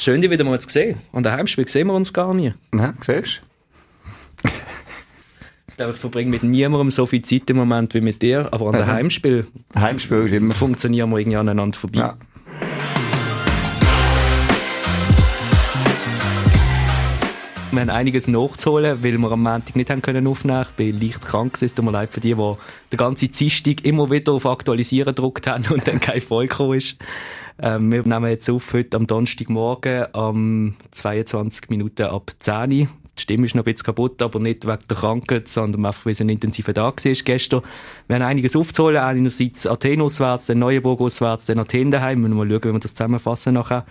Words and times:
Schön, 0.00 0.22
dich 0.22 0.30
wieder 0.30 0.44
mal 0.44 0.58
zu 0.58 0.70
sehen. 0.70 0.96
An 1.12 1.22
der 1.22 1.32
Heimspiel 1.32 1.68
sehen 1.68 1.88
wir 1.88 1.92
uns 1.92 2.10
gar 2.10 2.32
nie. 2.32 2.54
Ja, 2.74 2.94
siehst 3.04 3.42
ich 5.78 5.96
verbringe 5.96 6.30
mit 6.30 6.42
niemandem 6.42 6.90
so 6.90 7.04
viel 7.04 7.20
Zeit 7.20 7.50
im 7.50 7.58
Moment 7.58 7.92
wie 7.92 8.00
mit 8.00 8.22
dir, 8.22 8.48
aber 8.50 8.68
an 8.68 8.72
der 8.72 8.86
Heimspiel, 8.86 9.46
Heimspiel 9.74 10.20
ist 10.20 10.32
immer. 10.32 10.54
funktionieren 10.54 11.10
wir 11.10 11.18
irgendwie 11.18 11.36
aneinander 11.36 11.76
vorbei. 11.76 11.98
Ja. 11.98 12.16
Wir 17.72 17.82
haben 17.82 17.90
einiges 17.90 18.26
nachzuholen, 18.26 19.04
weil 19.04 19.16
wir 19.18 19.30
am 19.30 19.42
Montag 19.42 19.76
nicht 19.76 19.90
haben 19.90 20.02
können 20.02 20.26
aufnehmen. 20.26 20.62
Ich 20.62 20.76
bin 20.76 21.00
leicht 21.00 21.20
krank. 21.20 21.56
Es 21.60 21.72
tut 21.72 21.84
mir 21.84 21.92
leid 21.92 22.10
für 22.10 22.20
die, 22.20 22.34
die 22.34 22.54
den 22.90 22.96
ganzen 22.96 23.30
Dienstag 23.30 23.84
immer 23.84 24.10
wieder 24.10 24.32
auf 24.32 24.44
Aktualisieren 24.46 25.14
gedruckt 25.14 25.46
haben 25.46 25.66
und 25.70 25.86
dann 25.86 26.00
keine 26.00 26.20
Folge 26.20 26.48
gekommen 26.48 26.78
ist. 26.78 26.96
Ähm, 27.62 27.92
wir 27.92 28.02
nehmen 28.06 28.30
jetzt 28.30 28.48
auf 28.48 28.72
heute 28.72 28.96
am 28.96 29.06
Donnerstagmorgen 29.06 30.06
um 30.12 30.76
22 30.92 31.68
Minuten 31.68 32.04
ab 32.04 32.32
10 32.38 32.54
Uhr. 32.54 32.88
Die 33.18 33.22
Stimme 33.22 33.44
ist 33.44 33.54
noch 33.54 33.62
ein 33.62 33.72
bisschen 33.72 33.84
kaputt, 33.84 34.22
aber 34.22 34.40
nicht 34.40 34.66
wegen 34.66 34.78
der 34.88 34.96
Krankheit, 34.96 35.46
sondern 35.46 35.84
einfach, 35.84 36.06
weil 36.06 36.12
es 36.12 36.22
ein 36.22 36.30
intensiver 36.30 36.72
Tag 36.72 37.04
war 37.04 37.12
gestern. 37.12 37.60
Wir 38.06 38.16
haben 38.16 38.22
einiges 38.22 38.56
aufzuholen. 38.56 38.96
Einerseits 38.96 39.66
Athen 39.66 40.00
auswärts, 40.00 40.46
dann 40.46 40.60
Neuenburg 40.60 41.02
auswärts, 41.02 41.44
dann 41.46 41.58
Athen 41.58 41.90
daheim. 41.90 42.22
Wir 42.22 42.28
müssen 42.30 42.38
mal 42.38 42.48
schauen, 42.48 42.70
wie 42.70 42.72
wir 42.76 42.80
das 42.80 42.94
zusammenfassen 42.94 43.54
nachher. 43.54 43.84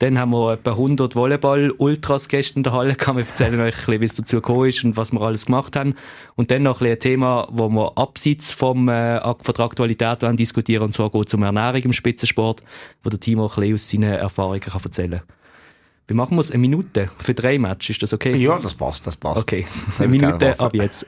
Dann 0.00 0.18
haben 0.18 0.30
wir 0.30 0.54
etwa 0.54 0.72
100 0.72 1.14
Volleyball-Ultras 1.14 2.28
gestern 2.28 2.60
in 2.60 2.62
der 2.64 2.72
Halle. 2.72 2.94
Kann 2.96 3.16
wir 3.16 3.24
erzählen 3.24 3.60
euch 3.60 3.74
ein 3.74 3.84
bisschen, 3.86 4.00
wie 4.00 4.04
es 4.06 4.14
dazu 4.14 4.36
gekommen 4.36 4.68
ist 4.68 4.82
und 4.84 4.96
was 4.96 5.12
wir 5.12 5.20
alles 5.20 5.46
gemacht 5.46 5.76
haben. 5.76 5.94
Und 6.34 6.50
dann 6.50 6.64
noch 6.64 6.80
ein, 6.80 6.88
ein 6.88 6.98
Thema, 6.98 7.46
wo 7.50 7.68
wir 7.68 7.96
abseits 7.96 8.50
vom, 8.50 8.88
äh, 8.88 9.20
von 9.20 9.54
der 9.54 9.64
Aktualität 9.64 10.22
wollen 10.22 10.36
diskutieren. 10.36 10.84
Und 10.84 10.94
zwar 10.94 11.10
geht 11.10 11.28
es 11.28 11.34
um 11.34 11.42
Ernährung 11.44 11.82
im 11.82 11.92
Spitzensport, 11.92 12.62
wo 13.04 13.10
der 13.10 13.20
Timo 13.20 13.46
ein 13.46 13.54
bisschen 13.54 13.74
aus 13.74 13.90
seinen 13.90 14.12
Erfahrungen 14.12 14.60
kann 14.60 14.82
erzählen 14.82 15.20
kann. 15.20 15.36
Wie 16.06 16.14
machen 16.14 16.36
wir 16.36 16.40
es? 16.40 16.50
Eine 16.50 16.58
Minute 16.58 17.08
für 17.18 17.32
drei 17.32 17.58
Matches? 17.58 17.90
Ist 17.90 18.02
das 18.02 18.12
okay? 18.12 18.36
Ja, 18.36 18.58
das 18.58 18.74
passt, 18.74 19.06
das 19.06 19.16
passt. 19.16 19.40
Okay, 19.40 19.64
eine 19.98 20.08
Minute 20.08 20.58
ab 20.60 20.74
jetzt. 20.74 21.06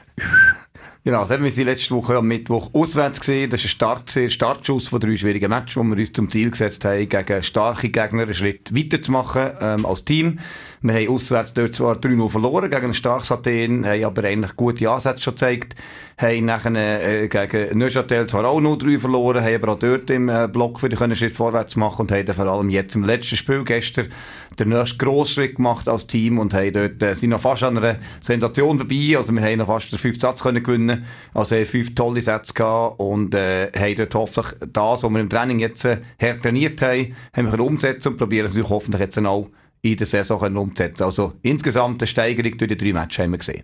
Genau, 1.06 1.20
das 1.20 1.30
haben 1.30 1.44
wir 1.44 1.64
letzte 1.64 1.94
Woche 1.94 2.16
am 2.16 2.26
Mittwoch 2.26 2.70
auswärts 2.72 3.20
gesehen. 3.20 3.48
Das 3.48 3.60
ist 3.60 3.66
ein 3.66 3.68
Start, 3.76 4.18
Startschuss 4.28 4.88
von 4.88 4.98
drei 4.98 5.16
schwierigen 5.16 5.48
Matches, 5.48 5.76
wo 5.76 5.84
wir 5.84 5.96
uns 5.96 6.12
zum 6.12 6.28
Ziel 6.28 6.50
gesetzt 6.50 6.84
haben, 6.84 7.08
gegen 7.08 7.44
starke 7.44 7.90
Gegner 7.90 8.22
einen 8.22 8.34
Schritt 8.34 8.74
weiterzumachen 8.74 9.52
ähm, 9.60 9.86
als 9.86 10.04
Team. 10.04 10.40
Wir 10.86 10.94
haben 10.94 11.08
auswärts 11.08 11.52
dort 11.52 11.74
zwar 11.74 11.96
3-0 11.96 12.30
verloren 12.30 12.70
gegen 12.70 12.86
ein 12.86 12.94
starkes 12.94 13.32
Athen, 13.32 13.84
haben 13.84 14.04
aber 14.04 14.22
eigentlich 14.22 14.54
gute 14.54 14.88
Ansätze 14.88 15.20
schon 15.20 15.34
gezeigt. 15.34 15.74
Haben 16.16 16.44
nachher 16.44 17.24
äh, 17.24 17.26
gegen 17.26 17.76
Neuchâtel 17.76 18.28
zwar 18.28 18.44
auch 18.44 18.60
0-3 18.60 19.00
verloren, 19.00 19.42
haben 19.42 19.54
aber 19.56 19.72
auch 19.72 19.78
dort 19.80 20.10
im 20.10 20.28
äh, 20.28 20.46
Block 20.46 20.84
wieder 20.84 21.02
einen 21.02 21.16
Schritt 21.16 21.36
vorwärts 21.36 21.74
machen 21.74 22.02
und 22.02 22.12
haben 22.12 22.32
vor 22.32 22.46
allem 22.46 22.70
jetzt 22.70 22.94
im 22.94 23.02
letzten 23.02 23.34
Spiel 23.34 23.64
gestern 23.64 24.12
den 24.60 24.68
nächsten 24.68 24.98
Grossschritt 24.98 25.56
gemacht 25.56 25.88
als 25.88 26.06
Team 26.06 26.38
und 26.38 26.54
haben 26.54 26.72
dort, 26.72 27.02
äh, 27.02 27.14
sind 27.16 27.30
noch 27.30 27.40
fast 27.40 27.64
an 27.64 27.78
einer 27.78 27.96
Sensation 28.20 28.78
vorbei. 28.78 29.16
Also 29.16 29.32
wir 29.32 29.42
haben 29.42 29.58
noch 29.58 29.66
fast 29.66 29.90
den 29.90 29.98
fünften 29.98 30.20
Satz 30.20 30.40
können 30.40 30.62
gewinnen. 30.62 31.04
Also 31.34 31.56
haben 31.56 31.66
fünf 31.66 31.96
tolle 31.96 32.22
Sätze 32.22 32.54
gehabt 32.54 33.00
und 33.00 33.34
äh, 33.34 33.72
haben 33.76 33.96
dort 33.96 34.14
hoffentlich 34.14 34.54
das, 34.72 35.02
was 35.02 35.10
wir 35.10 35.18
im 35.20 35.28
Training 35.28 35.58
jetzt 35.58 35.84
äh, 35.84 35.98
trainiert 36.40 36.80
haben, 36.80 37.16
haben 37.36 37.50
wir 37.50 37.58
umsetzen 37.58 38.12
und 38.12 38.18
probieren 38.18 38.46
es 38.46 38.52
natürlich 38.52 38.70
hoffentlich 38.70 39.00
jetzt 39.00 39.18
auch 39.18 39.50
in 39.92 39.98
der 39.98 40.06
Saison 40.06 40.56
umzusetzen. 40.56 41.04
Also 41.04 41.34
insgesamt 41.42 42.02
eine 42.02 42.06
Steigerung 42.06 42.58
durch 42.58 42.68
die 42.70 42.76
drei 42.76 42.92
Matches 42.92 43.18
haben 43.18 43.32
wir 43.32 43.38
gesehen. 43.38 43.62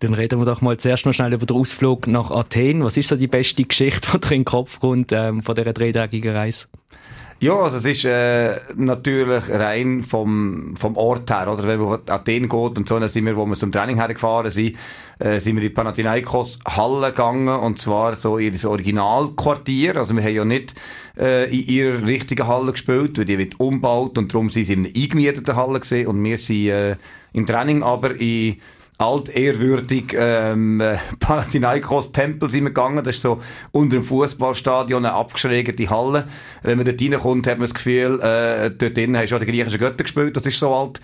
Dann 0.00 0.14
reden 0.14 0.38
wir 0.38 0.44
doch 0.44 0.60
mal 0.60 0.76
zuerst 0.76 1.06
noch 1.06 1.12
schnell 1.12 1.32
über 1.32 1.46
den 1.46 1.56
Ausflug 1.56 2.06
nach 2.06 2.30
Athen. 2.30 2.84
Was 2.84 2.96
ist 2.96 3.08
so 3.08 3.16
die 3.16 3.26
beste 3.26 3.64
Geschichte, 3.64 4.08
die 4.14 4.20
dir 4.20 4.34
in 4.34 4.40
den 4.40 4.44
Kopf 4.44 4.78
kommt 4.80 5.12
ähm, 5.12 5.42
von 5.42 5.54
dieser 5.54 5.72
dreitägigen 5.72 6.32
Reise? 6.32 6.66
Ja, 7.40 7.54
also 7.54 7.76
es 7.76 7.84
ist 7.84 8.04
äh, 8.04 8.58
natürlich 8.74 9.48
rein 9.48 10.02
vom, 10.02 10.74
vom 10.74 10.96
Ort 10.96 11.30
her, 11.30 11.46
oder? 11.52 11.68
Wenn 11.68 11.78
man 11.78 12.00
Athen 12.08 12.48
geht 12.48 12.52
und 12.52 12.88
so, 12.88 12.98
dann 12.98 13.08
sind 13.08 13.26
wir, 13.26 13.36
wo 13.36 13.46
wir 13.46 13.54
zum 13.54 13.70
Training 13.70 13.96
hergefahren 13.96 14.50
sind, 14.50 14.76
äh, 15.20 15.38
sind 15.38 15.54
wir 15.54 15.62
in 15.62 15.68
die 15.68 15.74
Panathinaikos 15.74 16.58
Halle 16.66 17.10
gegangen 17.10 17.48
und 17.60 17.78
zwar 17.78 18.16
so 18.16 18.38
in 18.38 18.54
das 18.54 18.64
Originalquartier. 18.64 19.94
Also 19.94 20.16
wir 20.16 20.22
haben 20.24 20.34
ja 20.34 20.44
nicht 20.44 20.74
äh, 21.16 21.48
in 21.56 21.64
ihrer 21.68 22.04
richtigen 22.04 22.48
Halle 22.48 22.72
gespielt, 22.72 23.16
weil 23.18 23.24
die 23.24 23.38
wird 23.38 23.60
umgebaut 23.60 24.18
und 24.18 24.34
darum 24.34 24.50
sind 24.50 24.64
sie 24.64 24.72
in 24.72 24.86
einer 24.86 24.96
eingemieteten 24.96 25.54
Halle 25.54 25.78
gesehen 25.78 26.08
und 26.08 26.24
wir 26.24 26.38
sind 26.38 26.68
äh, 26.70 26.96
im 27.34 27.46
Training 27.46 27.84
aber 27.84 28.16
in 28.20 28.56
altehrwürdig 28.98 30.14
ähm, 30.16 30.82
Panathinaikos 31.20 32.12
Tempel 32.12 32.50
sind 32.50 32.64
wir 32.64 32.70
gegangen. 32.70 33.04
Das 33.04 33.16
ist 33.16 33.22
so 33.22 33.40
unter 33.70 33.96
dem 33.96 34.04
Fußballstadion 34.04 35.04
eine 35.04 35.14
abgeschrägte 35.14 35.88
Halle. 35.88 36.28
Wenn 36.62 36.76
man 36.76 36.84
dort 36.84 37.00
reinkommt, 37.00 37.46
hat 37.46 37.58
man 37.58 37.68
das 37.68 37.74
Gefühl, 37.74 38.20
äh, 38.20 38.70
dort 38.70 38.96
drinnen 38.96 39.16
hast 39.16 39.30
du 39.30 39.36
auch 39.36 39.40
die 39.40 39.46
griechischen 39.46 39.78
Götter 39.78 40.02
gespielt. 40.02 40.36
Das 40.36 40.46
ist 40.46 40.58
so 40.58 40.74
alt. 40.74 41.00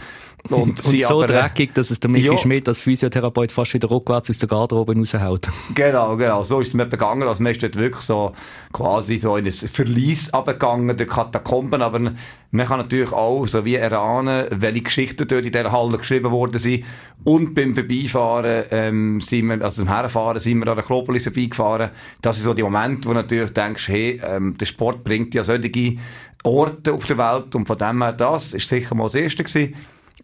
Und, 0.50 0.84
und 0.84 1.00
so 1.00 1.22
aber, 1.22 1.27
dreckig, 1.27 1.72
dass 1.72 1.91
es 1.91 2.00
der 2.00 2.10
Michi 2.10 2.27
ja. 2.27 2.37
Schmidt 2.37 2.69
als 2.69 2.81
Physiotherapeut 2.81 3.50
fast 3.50 3.72
wieder 3.72 3.91
rückwärts 3.91 4.28
aus 4.28 4.38
der 4.38 4.49
Garderobe 4.49 4.94
raushaut. 4.94 5.49
Genau, 5.75 6.16
genau. 6.16 6.44
So 6.44 6.60
ist 6.60 6.69
es 6.69 6.75
mir 6.75 6.84
begangen. 6.84 7.22
Also 7.27 7.43
man 7.43 7.53
ist 7.53 7.62
dort 7.62 7.77
wirklich 7.77 8.03
so 8.03 8.34
quasi 8.71 9.16
so 9.16 9.38
in 9.38 9.47
ein 9.47 9.53
Verlies 9.53 10.34
abgegangen, 10.34 10.94
der 10.94 11.06
Katakomben. 11.06 11.81
Aber 11.81 11.99
man 11.99 12.66
kann 12.66 12.78
natürlich 12.78 13.10
auch 13.10 13.47
so 13.47 13.65
wie 13.65 13.77
erahnen, 13.77 14.47
welche 14.50 14.82
Geschichten 14.82 15.27
dort 15.27 15.47
in 15.47 15.53
dieser 15.53 15.72
Halle 15.72 15.97
geschrieben 15.97 16.31
worden 16.31 16.59
sind. 16.59 16.84
Und 17.25 17.55
beim 17.55 17.75
Vorbeifahren, 17.75 18.65
ähm, 18.71 19.21
sind 19.22 19.47
wir, 19.47 19.62
also 19.65 19.82
zum 19.82 19.88
Herfahren 19.88 20.41
sind 20.41 20.59
wir 20.59 20.69
an 20.69 20.76
der 20.76 20.84
Akropolis 20.84 21.25
vorbeigefahren. 21.25 21.88
Das 22.21 22.37
ist 22.37 22.44
so 22.44 22.53
die 22.53 22.62
Moment, 22.62 23.06
wo 23.06 23.11
du 23.11 23.15
natürlich 23.15 23.55
denkst, 23.55 23.88
hey, 23.88 24.21
ähm, 24.22 24.59
der 24.59 24.66
Sport 24.66 25.05
bringt 25.05 25.34
ja 25.34 25.43
solche 25.43 25.97
Orte 26.43 26.93
auf 26.93 27.06
der 27.06 27.16
Welt. 27.16 27.55
Und 27.55 27.66
von 27.66 27.78
dem 27.78 28.03
her, 28.03 28.12
das 28.12 28.53
ist 28.53 28.69
sicher 28.69 28.94
mal 28.94 29.05
das 29.05 29.15
Erste 29.15 29.43
gewesen 29.43 29.75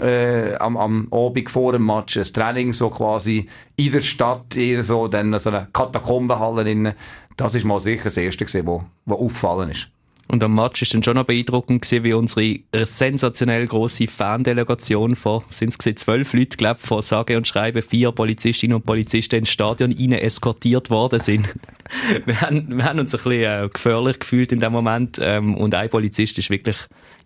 äh, 0.00 0.54
am, 0.56 0.76
am 0.76 1.08
Abend 1.10 1.50
vor 1.50 1.72
dem 1.72 1.86
Match 1.86 2.16
ein 2.16 2.24
Training 2.24 2.72
so 2.72 2.90
quasi 2.90 3.48
in 3.76 3.92
der 3.92 4.00
Stadt, 4.00 4.56
eher 4.56 4.84
so, 4.84 5.08
dann 5.08 5.38
so 5.38 5.50
eine 5.50 5.68
Katakombenhalle 5.72 6.64
drin. 6.64 6.92
Das 7.36 7.54
ist 7.54 7.64
mal 7.64 7.80
sicher 7.80 8.04
das 8.04 8.16
Erste 8.16 8.44
gewesen, 8.44 8.66
wo, 8.66 8.84
wo 9.06 9.14
auffallen 9.14 9.70
ist. 9.70 9.88
Und 10.30 10.44
am 10.44 10.54
Match 10.54 10.80
ist 10.80 10.94
dann 10.94 11.02
schon 11.02 11.16
noch 11.16 11.24
beeindruckend 11.24 11.82
gewesen, 11.82 12.04
wie 12.04 12.12
unsere 12.12 12.60
sensationell 12.86 13.66
große 13.66 14.06
Fandelegation 14.06 15.16
von, 15.16 15.42
sind 15.50 15.74
es 15.76 15.94
zwölf 15.96 16.32
Leute, 16.34 16.56
glaube 16.56 16.78
ich, 16.80 16.86
von 16.86 17.02
sage 17.02 17.36
und 17.36 17.48
schreibe 17.48 17.82
vier 17.82 18.12
Polizistinnen 18.12 18.76
und 18.76 18.86
Polizisten 18.86 19.40
ins 19.40 19.50
Stadion 19.50 19.92
rein 19.92 20.12
eskortiert 20.12 20.88
worden 20.88 21.18
sind. 21.18 21.52
wir, 22.26 22.40
haben, 22.42 22.76
wir 22.76 22.84
haben 22.84 23.00
uns 23.00 23.12
ein 23.12 23.18
bisschen 23.24 23.64
äh, 23.64 23.68
gefährlich 23.72 24.20
gefühlt 24.20 24.52
in 24.52 24.60
dem 24.60 24.72
Moment 24.72 25.18
ähm, 25.20 25.56
und 25.56 25.74
ein 25.74 25.90
Polizist 25.90 26.38
ist 26.38 26.48
wirklich 26.48 26.76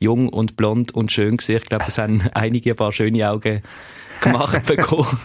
jung 0.01 0.31
und 0.31 0.57
blond 0.57 0.95
und 0.95 1.13
schön 1.13 1.37
gewesen. 1.37 1.57
Ich 1.57 1.67
glaube, 1.67 1.85
es 1.89 1.99
haben 1.99 2.23
einige 2.35 2.71
ein 2.71 2.77
paar 2.77 2.93
schöne 2.93 3.29
Augen 3.29 3.63
gemacht 4.23 4.67
bekommen 4.67 5.19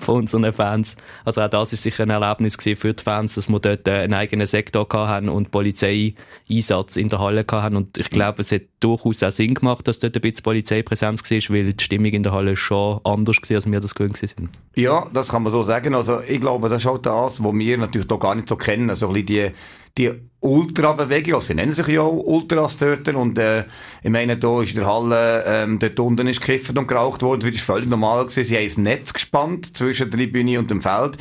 von 0.00 0.16
unseren 0.16 0.52
Fans. 0.52 0.96
Also 1.24 1.42
auch 1.42 1.48
das 1.48 1.72
ist 1.72 1.82
sicher 1.82 2.04
ein 2.04 2.10
Erlebnis 2.10 2.56
für 2.56 2.92
die 2.92 3.02
Fans, 3.02 3.34
dass 3.34 3.48
wir 3.48 3.58
dort 3.58 3.88
einen 3.88 4.14
eigenen 4.14 4.46
Sektor 4.46 4.86
hatten 4.90 5.28
und 5.28 5.50
Polizeieinsatz 5.50 6.96
in 6.96 7.08
der 7.08 7.15
Halle 7.18 7.44
hatten. 7.50 7.76
Und 7.76 7.98
ich 7.98 8.10
glaube, 8.10 8.42
es 8.42 8.52
hat 8.52 8.62
durchaus 8.80 9.22
auch 9.22 9.30
Sinn 9.30 9.54
gemacht, 9.54 9.86
dass 9.88 10.00
dort 10.00 10.16
ein 10.16 10.20
bisschen 10.20 10.42
Polizeipräsenz 10.42 11.22
war, 11.30 11.54
weil 11.56 11.72
die 11.72 11.84
Stimmung 11.84 12.12
in 12.12 12.22
der 12.22 12.32
Halle 12.32 12.56
schon 12.56 13.00
anders 13.04 13.36
war, 13.48 13.56
als 13.56 13.70
wir 13.70 13.80
das 13.80 13.94
gewöhnt 13.94 14.16
sind. 14.16 14.50
Ja, 14.74 15.06
das 15.12 15.28
kann 15.28 15.42
man 15.42 15.52
so 15.52 15.62
sagen. 15.62 15.94
Also 15.94 16.20
ich 16.26 16.40
glaube, 16.40 16.68
das 16.68 16.78
ist 16.82 16.86
auch 16.86 16.98
das, 16.98 17.42
was 17.42 17.54
wir 17.54 17.78
natürlich 17.78 18.08
da 18.08 18.16
gar 18.16 18.34
nicht 18.34 18.48
so 18.48 18.56
kennen. 18.56 18.90
Also 18.90 19.08
ein 19.08 19.14
bisschen 19.14 19.26
die 19.26 19.52
die 19.98 20.12
Ultra-Bewegung, 20.40 21.34
also 21.34 21.46
sie 21.48 21.54
nennen 21.54 21.72
sich 21.72 21.86
ja 21.88 22.02
auch 22.02 22.12
Ultras 22.12 22.76
dort, 22.76 23.08
und 23.08 23.38
äh, 23.38 23.64
ich 24.02 24.10
meine, 24.10 24.36
da 24.36 24.62
ist 24.62 24.72
in 24.72 24.80
der 24.80 24.86
Halle, 24.86 25.44
ähm, 25.46 25.78
dort 25.78 25.98
unten 25.98 26.28
ist 26.28 26.40
gekifft 26.40 26.76
und 26.76 26.86
geraucht 26.86 27.22
worden, 27.22 27.40
das 27.40 27.66
war 27.66 27.76
völlig 27.76 27.88
normal 27.88 28.26
gewesen. 28.26 28.44
Sie 28.44 28.56
haben 28.56 28.70
ein 28.76 28.82
Netz 28.82 29.12
gespannt 29.12 29.76
zwischen 29.76 30.10
der 30.10 30.18
Tribüne 30.18 30.58
und 30.58 30.70
dem 30.70 30.82
Feld 30.82 31.16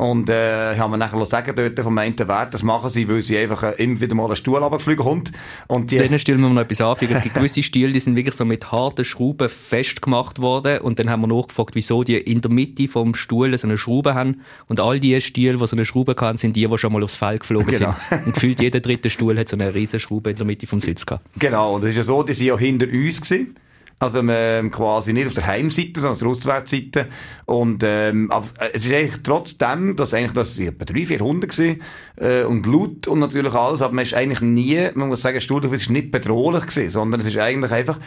und 0.00 0.30
äh, 0.30 0.78
haben 0.78 0.92
wir 0.92 0.96
nachher 0.96 1.26
sagen 1.26 1.54
dort 1.54 1.78
vom 1.78 1.98
einen 1.98 2.18
Wert, 2.18 2.54
das 2.54 2.62
machen 2.62 2.88
sie, 2.88 3.06
weil 3.06 3.20
sie 3.20 3.36
einfach 3.36 3.62
äh, 3.62 3.72
immer 3.82 4.00
wieder 4.00 4.14
mal 4.14 4.24
einen 4.24 4.36
Stuhl 4.36 4.56
runtergeflogen 4.56 5.04
kommt. 5.04 5.32
Und 5.66 5.90
die... 5.90 5.96
Zu 5.98 6.02
denen 6.02 6.18
Stühlen 6.18 6.40
müssen 6.40 6.54
wir 6.54 6.62
noch 6.62 6.62
etwas 6.62 6.80
anfügen. 6.80 7.14
Es 7.14 7.22
gibt 7.22 7.34
gewisse 7.34 7.62
Stühle, 7.62 7.92
die 7.92 8.00
sind 8.00 8.16
wirklich 8.16 8.34
so 8.34 8.46
mit 8.46 8.72
harten 8.72 9.04
Schrauben 9.04 9.50
festgemacht 9.50 10.40
worden 10.40 10.78
und 10.78 10.98
dann 10.98 11.10
haben 11.10 11.20
wir 11.20 11.26
nachgefragt, 11.26 11.74
wieso 11.74 12.02
die 12.02 12.16
in 12.16 12.40
der 12.40 12.50
Mitte 12.50 12.88
vom 12.88 13.14
Stuhl 13.14 13.56
so 13.58 13.66
eine 13.66 13.76
Schraube 13.76 14.14
haben 14.14 14.40
und 14.68 14.80
all 14.80 15.00
die 15.00 15.20
Stühle, 15.20 15.58
die 15.58 15.66
so 15.66 15.76
eine 15.76 15.84
Schraube 15.84 16.16
haben, 16.18 16.38
sind 16.38 16.56
die, 16.56 16.66
die 16.66 16.78
schon 16.78 16.94
mal 16.94 17.02
aufs 17.02 17.16
Feld 17.16 17.40
geflogen 17.40 17.66
genau. 17.66 17.94
sind. 18.08 18.24
Und 18.26 18.34
gefühlt 18.34 18.60
jeder 18.60 18.80
dritte 18.80 19.10
Stuhl 19.10 19.38
hat 19.38 19.50
so 19.50 19.56
eine 19.56 19.74
riesen 19.74 20.00
Schraube 20.00 20.30
in 20.30 20.36
der 20.36 20.46
Mitte 20.46 20.66
vom 20.66 20.80
Sitz 20.80 21.04
gehabt. 21.04 21.26
Genau, 21.38 21.74
und 21.74 21.82
das 21.82 21.90
ist 21.90 21.96
ja 21.96 22.02
so, 22.04 22.22
die 22.22 22.32
sind 22.32 22.46
ja 22.46 22.56
hinter 22.56 22.86
uns 22.86 23.20
gewesen. 23.20 23.54
Also 24.02 24.22
ähm, 24.26 24.70
quasi 24.70 25.12
nicht 25.12 25.26
auf 25.26 25.34
der 25.34 25.46
Heimseite, 25.46 26.00
sondern 26.00 26.12
auf 26.12 26.20
der 26.20 26.28
Auswärtsseite. 26.28 27.06
Und 27.44 27.82
ähm, 27.84 28.30
aber, 28.30 28.46
äh, 28.58 28.70
es 28.72 28.86
ist 28.86 28.94
eigentlich 28.94 29.22
trotzdem, 29.22 29.94
dass 29.94 30.14
eigentlich 30.14 30.32
das 30.32 30.58
etwa 30.58 30.86
300, 30.86 31.08
400 31.08 31.50
gewesen, 31.50 31.82
äh, 32.16 32.44
und 32.44 32.64
laut 32.64 33.06
und 33.08 33.18
natürlich 33.18 33.52
alles, 33.52 33.82
aber 33.82 33.92
man 33.92 34.06
ist 34.06 34.14
eigentlich 34.14 34.40
nie, 34.40 34.88
man 34.94 35.08
muss 35.08 35.20
sagen, 35.20 35.38
Stuhlhof 35.38 35.74
ist 35.74 35.90
nicht 35.90 36.10
bedrohlich 36.10 36.62
gewesen, 36.62 36.90
sondern 36.90 37.20
es 37.20 37.26
ist 37.26 37.36
eigentlich 37.36 37.72
einfach 37.72 37.98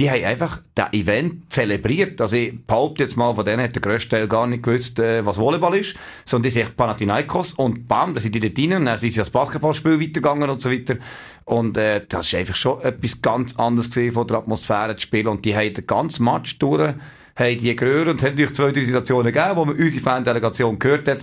die 0.00 0.10
haben 0.10 0.24
einfach 0.24 0.62
das 0.74 0.94
Event 0.94 1.52
zelebriert. 1.52 2.22
Also 2.22 2.34
ich 2.34 2.58
behaupte 2.66 3.02
jetzt 3.02 3.18
mal, 3.18 3.34
von 3.34 3.44
denen 3.44 3.62
hat 3.62 3.74
der 3.74 3.82
grösste 3.82 4.16
Teil 4.16 4.28
gar 4.28 4.46
nicht 4.46 4.62
gewusst, 4.62 4.98
äh, 4.98 5.24
was 5.26 5.36
Volleyball 5.36 5.76
ist, 5.76 5.94
sondern 6.24 6.44
die 6.44 6.58
sind 6.58 6.74
Panathinaikos 6.74 7.52
und 7.52 7.86
bam, 7.86 8.14
da 8.14 8.20
sind 8.20 8.34
die 8.34 8.40
dort 8.40 8.58
rein 8.58 8.80
und 8.80 8.86
dann 8.86 8.96
sind 8.96 9.12
sie 9.12 9.18
das 9.18 9.28
Basketballspiel 9.28 10.00
weitergegangen 10.00 10.48
und 10.48 10.62
so 10.62 10.70
weiter. 10.70 10.96
Und 11.44 11.76
äh, 11.76 12.02
das 12.08 12.28
ist 12.28 12.34
einfach 12.34 12.56
schon 12.56 12.80
etwas 12.80 13.20
ganz 13.20 13.56
anderes 13.56 13.90
gewesen, 13.90 14.14
von 14.14 14.26
der 14.26 14.38
Atmosphäre 14.38 14.96
zu 14.96 15.02
spielen 15.02 15.28
und 15.28 15.44
die 15.44 15.54
haben 15.54 15.74
den 15.74 15.86
ganzen 15.86 16.24
Match 16.24 16.58
durch 16.58 16.94
haben 17.36 17.58
die 17.58 17.76
gerührt 17.76 18.08
und 18.08 18.16
es 18.16 18.22
hat 18.22 18.32
natürlich 18.32 18.54
zwei, 18.54 18.70
drei 18.70 18.84
Situationen 18.84 19.32
gegeben, 19.32 19.56
wo 19.56 19.64
man 19.64 19.76
unsere 19.76 20.02
Fandelegation 20.02 20.78
gehört 20.78 21.08
hat. 21.08 21.18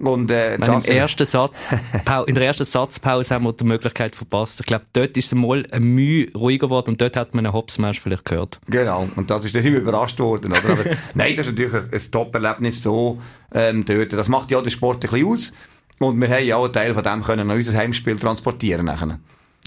Und, 0.00 0.30
äh, 0.30 0.58
das 0.58 0.86
im 0.86 0.96
ersten 0.96 1.26
Satz, 1.26 1.74
in 2.26 2.34
der 2.34 2.44
ersten 2.44 2.64
Satzpause 2.64 3.34
haben 3.34 3.44
wir 3.44 3.52
die 3.52 3.64
Möglichkeit 3.64 4.14
verpasst. 4.14 4.60
Ich 4.60 4.66
glaube, 4.66 4.84
dort 4.92 5.16
ist 5.16 5.26
es 5.26 5.34
mal 5.34 5.64
ein 5.72 5.82
Mühe 5.82 6.28
ruhiger 6.34 6.68
geworden 6.68 6.90
und 6.90 7.00
dort 7.00 7.16
hat 7.16 7.34
man 7.34 7.44
einen 7.44 7.52
Hopsmash 7.52 8.00
vielleicht 8.00 8.24
gehört. 8.24 8.60
Genau. 8.68 9.08
Und 9.16 9.28
das 9.28 9.44
ist, 9.44 9.54
da 9.54 9.60
sind 9.60 9.72
wir 9.72 9.80
überrascht 9.80 10.18
worden, 10.20 10.52
oder? 10.52 10.72
Aber, 10.72 10.84
nein, 11.14 11.34
das 11.36 11.46
ist 11.46 11.52
natürlich 11.58 11.74
ein, 11.74 11.92
ein 11.92 12.10
Top-Erlebnis 12.10 12.82
so, 12.82 13.20
ähm, 13.52 13.84
dort. 13.84 14.12
Das 14.12 14.28
macht 14.28 14.50
ja 14.50 14.60
den 14.60 14.70
Sport 14.70 15.04
ein 15.04 15.10
bisschen 15.10 15.26
aus. 15.26 15.52
Und 15.98 16.20
wir 16.20 16.28
haben 16.28 16.44
ja 16.44 16.56
auch 16.56 16.64
einen 16.64 16.72
Teil 16.72 16.94
von 16.94 17.02
dem 17.02 17.22
können 17.22 17.50
an 17.50 17.56
unser 17.56 17.76
Heimspiel 17.76 18.18
transportieren 18.18 18.86
nachher. 18.86 19.18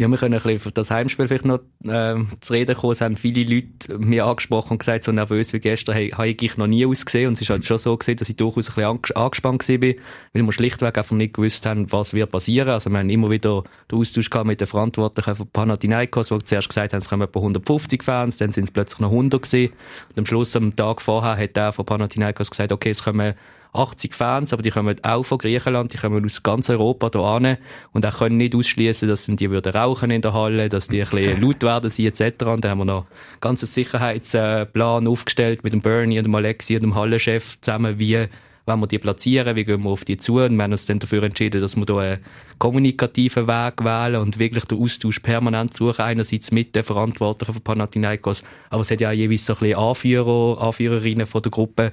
Ja, 0.02 0.08
wir 0.08 0.18
können 0.18 0.34
ein 0.34 0.42
bisschen 0.42 0.58
für 0.58 0.72
das 0.72 0.90
Heimspiel 0.90 1.28
vielleicht 1.28 1.46
noch 1.46 1.60
äh, 1.84 2.16
zu 2.40 2.54
reden 2.54 2.76
kommen. 2.76 2.94
Es 2.94 3.02
haben 3.02 3.16
viele 3.16 3.44
Leute 3.44 4.00
mir 4.00 4.26
angesprochen 4.26 4.72
und 4.72 4.80
gesagt, 4.80 5.04
so 5.04 5.12
nervös 5.12 5.54
wie 5.54 5.60
gestern 5.60 5.94
habe 5.94 6.28
ich 6.28 6.58
noch 6.58 6.66
nie 6.66 6.88
ausgesehen. 6.88 7.28
Und 7.28 7.34
es 7.34 7.42
ist 7.42 7.52
halt 7.52 7.66
schon 7.66 7.78
so 7.78 7.96
gesehen, 7.96 8.16
dass 8.16 8.28
ich 8.28 8.36
durchaus 8.36 8.76
ein 8.76 8.98
bisschen 8.98 9.16
angespannt 9.16 9.70
war, 9.70 9.80
weil 9.80 9.96
wir 10.34 10.52
schlichtweg 10.52 10.98
einfach 10.98 11.16
nicht 11.16 11.36
gewusst 11.36 11.68
haben, 11.68 11.92
was 11.92 12.16
wird 12.16 12.32
passieren. 12.32 12.70
Also 12.70 12.90
wir 12.90 12.98
haben 12.98 13.12
immer 13.12 13.30
wieder 13.30 13.64
den 13.92 14.00
Austausch 14.00 14.32
gehabt 14.32 14.48
mit 14.48 14.60
den 14.60 14.66
Verantwortlichen 14.66 15.36
von 15.36 15.48
Panathinaikos, 15.54 16.30
die 16.30 16.44
zuerst 16.46 16.70
gesagt 16.70 16.94
haben, 16.94 17.02
es 17.02 17.08
kommen 17.08 17.22
etwa 17.22 17.40
150 17.40 18.02
Fans, 18.02 18.38
dann 18.38 18.52
sind 18.52 18.64
es 18.64 18.72
plötzlich 18.72 19.02
noch 19.02 19.12
100 19.12 19.40
gewesen. 19.40 19.72
Und 20.10 20.18
am 20.18 20.26
Schluss, 20.26 20.56
am 20.56 20.76
Tag 20.76 21.00
vorher, 21.00 21.38
hat 21.38 21.56
der 21.56 21.74
von 21.74 21.86
Panathinaikos 21.86 22.50
gesagt, 22.50 22.72
okay, 22.72 22.90
es 22.90 23.04
kommen 23.04 23.36
80 23.74 24.14
Fans, 24.14 24.52
aber 24.52 24.64
die 24.64 24.70
kommen 24.70 24.98
auch 25.04 25.24
von 25.24 25.38
Griechenland, 25.38 25.94
die 25.94 25.98
kommen 25.98 26.26
aus 26.26 26.44
ganz 26.44 26.70
Europa 26.70 27.10
hier 27.14 27.50
hin. 27.50 27.58
Und 27.94 28.06
auch 28.06 28.20
können 28.20 28.38
nicht 28.38 28.56
ausschließen, 28.56 29.08
dass 29.08 29.26
die 29.26 29.50
würden 29.50 29.74
rauchen 29.74 30.12
in 30.12 30.22
der 30.22 30.34
Halle, 30.34 30.68
dass 30.68 30.90
die 30.90 31.02
ein 31.02 31.10
bisschen 31.10 31.42
laut 31.42 31.64
werden 31.64 31.90
sie 31.90 32.06
etc. 32.06 32.44
Und 32.46 32.66
dann 32.66 32.72
haben 32.72 32.78
wir 32.80 32.86
noch 32.86 33.06
einen 33.06 33.40
ganzen 33.40 33.68
Sicherheitsplan 33.68 35.08
aufgestellt 35.08 35.64
mit 35.64 35.74
dem 35.74 35.82
Bernie 35.82 36.18
und 36.18 36.26
dem 36.26 36.36
Alexi 36.36 36.76
und 36.76 36.84
dem 36.84 36.96
Hallenchef 36.96 37.60
zusammen, 37.62 37.98
wie 37.98 38.28
wenn 38.66 38.80
wir 38.80 38.88
die 38.88 39.00
platzieren, 39.00 39.56
wie 39.56 39.64
gehen 39.64 39.84
wir 39.84 39.90
auf 39.90 40.06
die 40.06 40.18
zu. 40.18 40.40
Und 40.40 40.56
wir 40.56 40.64
haben 40.64 40.72
uns 40.72 40.86
dann 40.86 41.00
dafür 41.00 41.24
entschieden, 41.24 41.62
dass 41.62 41.76
wir 41.76 41.86
hier 41.86 41.98
einen 41.98 42.20
kommunikativen 42.60 43.48
Weg 43.48 43.84
wählen 43.84 44.22
und 44.22 44.38
wirklich 44.38 44.66
den 44.66 44.80
Austausch 44.80 45.20
permanent 45.20 45.76
suchen, 45.76 46.02
einerseits 46.02 46.52
mit 46.52 46.76
den 46.76 46.84
Verantwortlichen 46.84 47.54
von 47.54 47.64
Panathinaikos, 47.64 48.44
aber 48.70 48.82
es 48.82 48.92
hat 48.92 49.02
ja 49.02 49.10
auch 49.10 49.14
jeweils 49.14 49.46
so 49.46 49.54
ein 49.54 49.60
bisschen 49.60 49.80
Anführer, 49.80 50.62
Anführerinnen 50.62 51.26
von 51.26 51.42
der 51.42 51.52
Gruppe, 51.52 51.92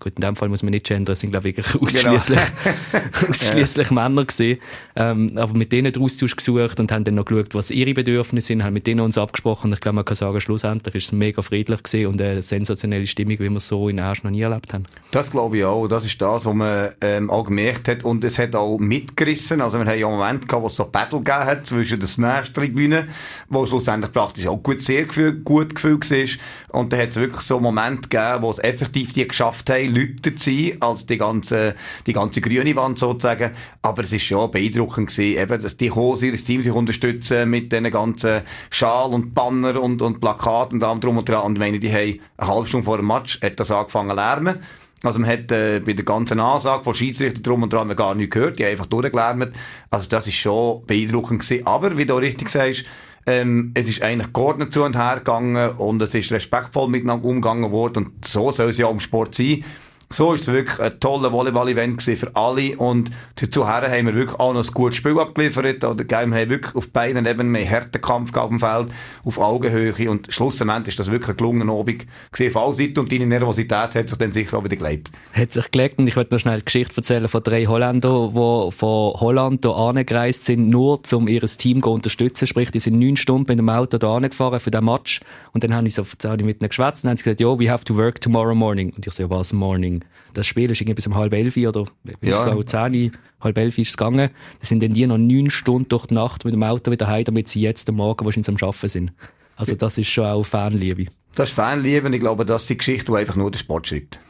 gut, 0.00 0.14
in 0.16 0.20
dem 0.20 0.36
Fall 0.36 0.48
muss 0.48 0.62
man 0.62 0.70
nicht 0.70 0.86
gendern, 0.86 1.12
es 1.12 1.20
sind, 1.20 1.30
glaube 1.30 1.48
ich, 1.48 1.56
wirklich 1.56 1.82
ausschließlich, 1.82 2.38
genau. 2.92 3.30
ausschließlich 3.30 3.90
Männer 3.90 4.24
gewesen. 4.24 4.60
Ähm, 4.96 5.32
aber 5.36 5.54
mit 5.54 5.72
denen 5.72 5.92
den 5.92 6.02
Austausch 6.02 6.36
gesucht 6.36 6.80
und 6.80 6.92
haben 6.92 7.04
dann 7.04 7.16
noch 7.16 7.24
geschaut, 7.24 7.54
was 7.54 7.70
ihre 7.70 7.94
Bedürfnisse 7.94 8.48
sind, 8.48 8.64
haben 8.64 8.74
mit 8.74 8.86
denen 8.86 9.00
uns 9.00 9.18
abgesprochen. 9.18 9.72
Ich 9.72 9.80
glaube, 9.80 9.96
man 9.96 10.04
kann 10.04 10.16
sagen, 10.16 10.40
schlussendlich 10.40 10.94
ist 10.94 11.04
es 11.06 11.12
mega 11.12 11.42
friedlich 11.42 11.82
gewesen 11.82 12.06
und 12.06 12.20
eine 12.20 12.42
sensationelle 12.42 13.06
Stimmung, 13.06 13.38
wie 13.38 13.48
wir 13.48 13.56
es 13.56 13.68
so 13.68 13.88
in 13.88 13.98
Erst 13.98 14.24
noch 14.24 14.30
nie 14.30 14.42
erlebt 14.42 14.72
haben. 14.72 14.86
Das 15.10 15.30
glaube 15.30 15.58
ich 15.58 15.64
auch. 15.64 15.88
Das 15.88 16.04
ist 16.04 16.20
das, 16.20 16.46
was 16.46 16.54
man 16.54 16.90
ähm, 17.00 17.30
auch 17.30 17.44
gemerkt 17.44 17.88
hat. 17.88 18.04
Und 18.04 18.22
es 18.24 18.38
hat 18.38 18.54
auch 18.54 18.78
mitgerissen. 18.78 19.60
Also 19.60 19.78
wir 19.78 19.86
haben 19.86 19.98
ja 19.98 20.06
einen 20.06 20.16
Moment 20.16 20.48
gehabt, 20.48 20.62
wo 20.62 20.66
es 20.68 20.76
so 20.76 20.86
Battle 20.86 21.18
gegeben 21.18 21.44
hat 21.44 21.66
zwischen 21.66 21.98
der 21.98 22.08
Smash-Tribüne, 22.08 23.08
wo 23.48 23.66
schlussendlich 23.66 24.12
praktisch 24.12 24.46
auch 24.46 24.62
gut, 24.62 24.82
sehr 24.82 25.04
gefühl, 25.04 25.32
gut 25.32 25.74
gefühlt 25.74 26.10
war. 26.10 26.80
Und 26.80 26.92
da 26.92 26.98
hat 26.98 27.08
es 27.08 27.16
wirklich 27.16 27.42
so 27.42 27.56
einen 27.56 27.64
Moment 27.64 28.10
gegeben, 28.10 28.42
wo 28.42 28.50
es 28.50 28.58
effektiv 28.58 29.12
die 29.12 29.26
geschafft 29.26 29.68
haben, 29.70 29.87
Leute 29.88 30.34
zu 30.34 30.50
sein, 30.50 30.76
als 30.80 31.06
die 31.06 31.18
ganze, 31.18 31.74
die 32.06 32.12
ganze 32.12 32.40
grüne 32.40 32.74
Wand 32.76 32.98
sozusagen. 32.98 33.52
Aber 33.82 34.02
es 34.02 34.12
ist 34.12 34.24
schon 34.24 34.50
beeindruckend 34.50 35.08
gewesen, 35.08 35.38
eben, 35.38 35.62
dass 35.62 35.76
die 35.76 35.90
Hose 35.90 36.26
ihres 36.26 36.44
Teams 36.44 36.64
sich 36.64 36.72
unterstützen 36.72 37.48
mit 37.50 37.72
diesen 37.72 37.90
ganzen 37.90 38.42
Schal 38.70 39.10
und 39.12 39.34
Banner 39.34 39.80
und, 39.80 40.02
und 40.02 40.20
Plakaten 40.20 40.78
und 40.78 40.84
allem 40.84 41.00
drum 41.00 41.18
und 41.18 41.28
dran. 41.28 41.44
Und 41.44 41.52
ich 41.54 41.60
meine, 41.60 41.78
die 41.78 41.92
haben 41.92 42.20
eine 42.36 42.50
halbe 42.50 42.66
Stunde 42.66 42.84
vor 42.84 42.96
dem 42.96 43.06
Match, 43.06 43.40
hat 43.42 43.58
das 43.58 43.70
angefangen 43.70 44.10
zu 44.10 44.16
lärmen. 44.16 44.58
Also 45.02 45.20
man 45.20 45.30
hat 45.30 45.52
äh, 45.52 45.80
bei 45.80 45.92
der 45.92 46.04
ganzen 46.04 46.40
Ansage 46.40 46.82
von 46.82 46.94
Schiedsrichter 46.94 47.40
drum 47.40 47.62
und 47.62 47.72
dran 47.72 47.94
gar 47.94 48.14
nichts 48.14 48.34
gehört, 48.34 48.58
die 48.58 48.64
haben 48.64 48.72
einfach 48.72 48.86
durchgelärmt. 48.86 49.54
Also 49.90 50.08
das 50.08 50.26
ist 50.26 50.34
schon 50.34 50.84
beeindruckend 50.86 51.40
gewesen. 51.42 51.66
Aber, 51.66 51.96
wie 51.96 52.04
du 52.04 52.14
richtig 52.14 52.48
sagst, 52.48 52.84
ähm, 53.28 53.72
es 53.74 53.88
ist 53.88 54.02
eigentlich 54.02 54.32
geordnet 54.32 54.72
zu 54.72 54.82
und 54.84 54.96
her 54.96 55.16
gegangen 55.18 55.72
und 55.72 56.00
es 56.00 56.14
ist 56.14 56.32
respektvoll 56.32 56.88
miteinander 56.88 57.26
umgegangen 57.26 57.70
worden 57.70 58.06
und 58.06 58.24
so 58.24 58.50
soll 58.50 58.70
es 58.70 58.78
ja 58.78 58.88
im 58.88 59.00
Sport 59.00 59.34
sein. 59.34 59.64
So 60.10 60.32
ist 60.32 60.48
es 60.48 60.54
wirklich 60.54 60.80
ein 60.80 60.98
toller 61.00 61.32
Volleyball-Event 61.32 62.02
für 62.02 62.34
alle 62.34 62.76
und 62.78 63.10
dazu 63.36 63.68
haben 63.68 64.06
wir 64.06 64.14
wirklich 64.14 64.40
auch 64.40 64.54
noch 64.54 64.66
ein 64.66 64.72
gutes 64.72 64.96
Spiel 64.96 65.18
abgeliefert. 65.18 65.84
Oder 65.84 66.08
wir 66.08 66.16
haben 66.16 66.50
wirklich 66.50 66.74
auf 66.74 66.88
beiden 66.88 67.26
Ebenen 67.26 67.52
mehr 67.52 67.68
harten 67.68 68.00
Kampf 68.00 68.34
auf 68.34 68.48
dem 68.48 68.58
Feld, 68.58 68.88
auf 69.24 69.38
Augenhöhe 69.38 70.10
und 70.10 70.32
schlussendlich 70.32 70.94
ist 70.94 70.98
das 70.98 71.10
wirklich 71.10 71.30
ein 71.30 71.36
gelungener 71.36 71.74
Abend 71.74 72.06
gewesen 72.32 72.56
auf 72.56 72.66
alle 72.66 72.74
Seiten 72.76 73.00
und 73.00 73.12
deine 73.12 73.26
Nervosität 73.26 73.94
hat 73.94 74.08
sich 74.08 74.16
dann 74.16 74.32
sicher 74.32 74.56
auch 74.56 74.64
wieder 74.64 74.76
gelegt. 74.76 75.10
Hat 75.34 75.52
sich 75.52 75.70
gelegt 75.70 75.98
und 75.98 76.06
ich 76.08 76.16
möchte 76.16 76.34
noch 76.34 76.40
schnell 76.40 76.60
die 76.60 76.64
Geschichte 76.64 76.96
erzählen 76.96 77.28
von 77.28 77.42
drei 77.42 77.66
Holländern, 77.66 78.30
die 78.30 78.72
von 78.72 79.12
Holland 79.20 79.60
hier 79.62 79.76
angereist 79.76 80.46
sind, 80.46 80.70
nur 80.70 81.00
um 81.12 81.28
ihr 81.28 81.42
Team 81.42 81.82
zu 81.82 81.90
unterstützen. 81.90 82.46
Sprich, 82.46 82.70
die 82.70 82.80
sind 82.80 82.98
neun 82.98 83.18
Stunden 83.18 83.46
mit 83.48 83.58
dem 83.58 83.68
Auto 83.68 83.98
hier 84.00 84.08
angefahren 84.08 84.58
für 84.58 84.70
den 84.70 84.86
Match 84.86 85.20
und 85.52 85.64
dann 85.64 85.74
habe 85.74 85.86
ich 85.86 85.94
so 85.94 86.02
mit 86.02 86.60
ihnen 86.60 86.68
geschwätzt 86.68 87.04
und 87.04 87.10
haben 87.10 87.18
sie 87.18 87.24
gesagt, 87.24 87.40
ja, 87.40 87.58
we 87.58 87.70
have 87.70 87.84
to 87.84 87.94
work 87.94 88.22
tomorrow 88.22 88.54
morning. 88.54 88.90
Und 88.96 89.06
ich 89.06 89.12
so, 89.12 89.22
ja, 89.22 89.28
was 89.28 89.52
morning? 89.52 89.97
Das 90.34 90.46
Spiel 90.46 90.70
ist 90.70 90.80
irgendwie 90.80 90.94
bis 90.94 91.06
um 91.06 91.14
halb 91.14 91.32
elf 91.32 91.56
oder 91.56 91.86
ja. 92.20 92.52
so 92.52 92.62
zehn, 92.62 93.12
halb 93.40 93.58
elf 93.58 93.78
ist 93.78 93.90
es 93.90 93.96
gegangen. 93.96 94.30
Da 94.60 94.66
sind 94.66 94.82
dann 94.82 94.92
die 94.92 95.06
noch 95.06 95.18
neun 95.18 95.50
Stunden 95.50 95.88
durch 95.88 96.06
die 96.06 96.14
Nacht 96.14 96.44
mit 96.44 96.54
dem 96.54 96.62
Auto 96.62 96.90
wieder 96.90 97.08
heim, 97.08 97.24
damit 97.24 97.48
sie 97.48 97.60
jetzt 97.60 97.88
am 97.88 97.96
Morgen 97.96 98.24
wahrscheinlich 98.24 98.48
am 98.48 98.68
Arbeiten 98.68 98.88
sind. 98.88 99.12
Also 99.56 99.74
das 99.74 99.98
ist 99.98 100.08
schon 100.08 100.24
auch 100.24 100.44
Fanliebe. 100.44 101.06
Das 101.34 101.48
ist 101.48 101.54
Fanliebe 101.54 102.06
und 102.06 102.12
ich 102.12 102.20
glaube, 102.20 102.44
das 102.44 102.62
ist 102.62 102.70
die 102.70 102.78
Geschichte, 102.78 103.12
die 103.12 103.18
einfach 103.18 103.36
nur 103.36 103.50
der 103.50 103.58
Sport 103.58 103.88
schreibt. 103.88 104.20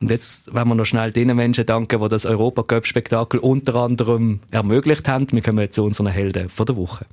Und 0.00 0.10
jetzt 0.10 0.52
wollen 0.54 0.68
wir 0.68 0.74
noch 0.74 0.84
schnell 0.84 1.10
den 1.10 1.34
Menschen 1.34 1.66
danken, 1.66 2.00
die 2.00 2.08
das 2.08 2.24
Europacup-Spektakel 2.24 3.40
unter 3.40 3.74
anderem 3.76 4.40
ermöglicht 4.50 5.08
haben. 5.08 5.26
Wir 5.32 5.42
kommen 5.42 5.70
zu 5.70 5.84
unseren 5.84 6.06
Helden 6.06 6.48
von 6.48 6.66
der 6.66 6.76
Woche. 6.76 7.06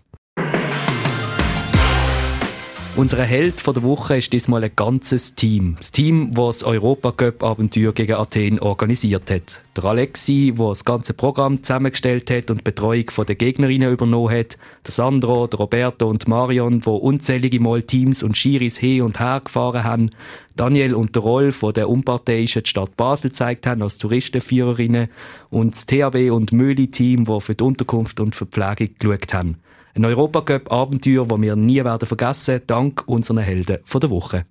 Unser 2.97 3.25
Held 3.25 3.62
der 3.68 3.83
Woche 3.83 4.15
ist 4.15 4.31
diesmal 4.31 4.63
ein 4.63 4.71
ganzes 4.74 5.36
Team. 5.36 5.75
Das 5.77 5.92
Team, 5.92 6.31
das 6.31 6.59
das 6.59 6.63
Europacup-Abenteuer 6.63 7.92
gegen 7.92 8.13
Athen 8.13 8.57
organisiert 8.62 9.30
hat. 9.30 9.59
Der 9.75 9.83
Alexi, 9.83 10.53
der 10.57 10.69
das 10.69 10.86
ganze 10.86 11.13
Programm 11.13 11.62
zusammengestellt 11.62 12.31
hat 12.31 12.50
und 12.50 12.59
die 12.59 12.63
Betreuung 12.63 13.03
der 13.27 13.36
Gegnerinnen 13.36 13.92
übernommen 13.92 14.33
hat. 14.33 14.57
Der 14.86 14.94
Sandro, 14.94 15.45
der 15.47 15.59
Roberto 15.59 16.07
und 16.07 16.30
Marion, 16.30 16.80
die 16.80 16.89
unzählige 16.89 17.59
Mal 17.59 17.83
Teams 17.83 18.24
und 18.24 18.38
Schiris 18.38 18.77
hin 18.77 19.01
und 19.01 19.19
her 19.19 19.41
gefahren 19.44 19.84
haben. 19.84 20.10
Daniel 20.55 20.95
und 20.95 21.15
der 21.15 21.21
Rolf, 21.21 21.59
die 21.59 21.74
der 21.74 21.89
Unparteiischen 21.89 22.63
die 22.63 22.69
Stadt 22.69 22.95
Basel 22.95 23.29
gezeigt 23.29 23.67
haben 23.67 23.81
als 23.81 23.97
Touristenführerinnen. 23.97 25.09
Und 25.50 25.75
das 25.75 25.85
THW 25.85 26.29
und 26.29 26.53
Möli-Team, 26.53 27.25
die 27.25 27.41
für 27.41 27.55
die 27.55 27.63
Unterkunft 27.63 28.21
und 28.21 28.35
für 28.35 28.45
die 28.45 28.51
Pflege 28.51 28.88
geschaut 28.88 29.33
haben. 29.33 29.57
Ein 29.95 30.05
Europacup-Abenteuer, 30.05 31.25
das 31.25 31.41
wir 31.41 31.55
nie 31.57 31.83
werden 31.83 32.07
vergessen, 32.07 32.62
dank 32.67 33.03
unseren 33.05 33.39
Helden 33.39 33.79
der 33.85 34.09
Woche. 34.09 34.45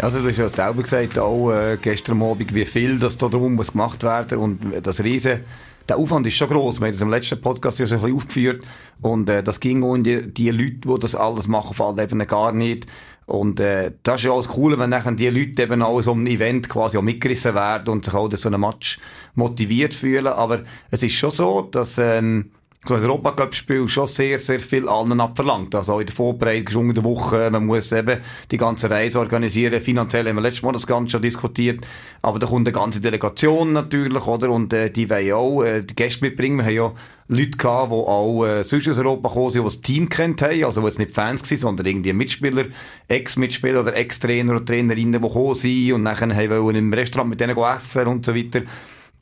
Also 0.00 0.18
du 0.18 0.28
hast 0.30 0.38
ja 0.38 0.48
selber 0.48 0.82
gesagt, 0.82 1.16
auch 1.16 1.52
äh, 1.52 1.78
gestern 1.80 2.20
Abend, 2.22 2.52
wie 2.52 2.64
viel 2.64 2.98
das 2.98 3.16
da 3.16 3.28
drum 3.28 3.54
muss 3.54 3.70
gemacht 3.70 4.02
werden 4.02 4.38
und 4.38 4.58
das 4.82 5.00
Riesen, 5.00 5.44
der 5.88 5.96
Aufwand 5.96 6.26
ist 6.26 6.34
schon 6.34 6.48
groß. 6.48 6.80
Wir 6.80 6.86
haben 6.86 6.92
das 6.92 7.02
im 7.02 7.10
letzten 7.10 7.40
Podcast 7.40 7.78
ja 7.78 7.86
schon 7.86 7.98
ein 7.98 8.02
bisschen 8.02 8.16
aufgeführt 8.16 8.64
und 9.00 9.28
äh, 9.28 9.42
das 9.42 9.60
ging 9.60 9.82
um 9.82 10.02
die, 10.02 10.32
die 10.32 10.50
Leute, 10.50 10.72
die 10.86 10.98
das 11.00 11.14
alles 11.14 11.48
machen, 11.48 11.74
fällt 11.74 11.98
eben 11.98 12.26
gar 12.26 12.52
nicht. 12.52 12.86
Und 13.26 13.60
äh, 13.60 13.92
das 14.02 14.16
ist 14.16 14.24
ja 14.24 14.32
auch 14.32 14.42
das 14.42 14.48
Coole, 14.48 14.78
wenn 14.78 14.90
nachher 14.90 15.12
die 15.12 15.28
Leute 15.28 15.62
eben 15.62 15.82
auch 15.82 16.00
so 16.02 16.12
ein 16.12 16.26
Event 16.26 16.68
quasi 16.68 16.98
auch 16.98 17.02
mitgerissen 17.02 17.54
werden 17.54 17.88
und 17.88 18.04
sich 18.04 18.14
auch 18.14 18.28
durch 18.28 18.42
so 18.42 18.48
einen 18.48 18.60
Match 18.60 18.98
motiviert 19.34 19.94
fühlen. 19.94 20.26
Aber 20.26 20.62
es 20.90 21.02
ist 21.02 21.14
schon 21.14 21.30
so, 21.30 21.62
dass 21.62 21.98
ähm, 21.98 22.50
so 22.84 22.94
ein 22.94 23.02
Europacup-Spiel 23.02 23.88
schon 23.88 24.08
sehr, 24.08 24.40
sehr 24.40 24.58
viel 24.58 24.88
allen 24.88 25.20
abverlangt. 25.20 25.72
Also 25.74 26.00
in 26.00 26.06
der 26.06 26.14
Vorbereitung, 26.16 26.88
unter 26.88 26.94
der 26.94 27.04
Woche, 27.04 27.48
man 27.50 27.64
muss 27.64 27.92
eben 27.92 28.18
die 28.50 28.56
ganze 28.56 28.90
Reise 28.90 29.20
organisieren. 29.20 29.80
Finanziell 29.80 30.28
haben 30.28 30.34
wir 30.34 30.42
letztes 30.42 30.62
Mal 30.64 30.72
das 30.72 30.86
Ganze 30.86 31.12
schon 31.12 31.22
diskutiert. 31.22 31.86
Aber 32.22 32.40
da 32.40 32.48
kommt 32.48 32.66
eine 32.66 32.72
ganze 32.72 33.00
Delegation 33.00 33.72
natürlich, 33.72 34.26
oder? 34.26 34.50
Und 34.50 34.72
äh, 34.72 34.90
die 34.90 35.08
wollen 35.08 35.32
auch 35.32 35.62
äh, 35.62 35.82
die 35.82 35.94
Gäste 35.94 36.24
mitbringen. 36.24 36.58
Wir 36.58 36.64
haben 36.64 36.74
ja 36.74 36.92
Leute 37.28 37.56
gehabt, 37.56 37.92
die 37.92 37.94
auch 37.94 38.44
äh, 38.46 38.64
sonst 38.64 38.88
aus 38.88 38.98
Europa 38.98 39.28
gekommen 39.28 39.50
sind, 39.52 39.62
die 39.62 39.68
das 39.68 39.80
Team 39.80 40.08
kennt 40.08 40.42
haben, 40.42 40.64
also 40.64 40.80
die 40.80 40.86
jetzt 40.88 40.98
nicht 40.98 41.14
Fans 41.14 41.48
waren, 41.48 41.58
sondern 41.58 41.86
irgendwie 41.86 42.12
Mitspieler, 42.12 42.64
Ex-Mitspieler 43.06 43.82
oder 43.82 43.94
Ex-Trainer 43.94 44.56
oder 44.56 44.64
Trainerinnen, 44.64 45.22
die 45.22 45.28
gekommen 45.28 45.54
sind 45.54 45.92
und 45.92 46.02
nachher 46.02 46.50
wollen 46.50 46.76
im 46.76 46.92
Restaurant 46.92 47.30
mit 47.30 47.40
denen 47.40 47.56
essen 47.56 48.06
und 48.08 48.26
so 48.26 48.34
weiter. 48.34 48.62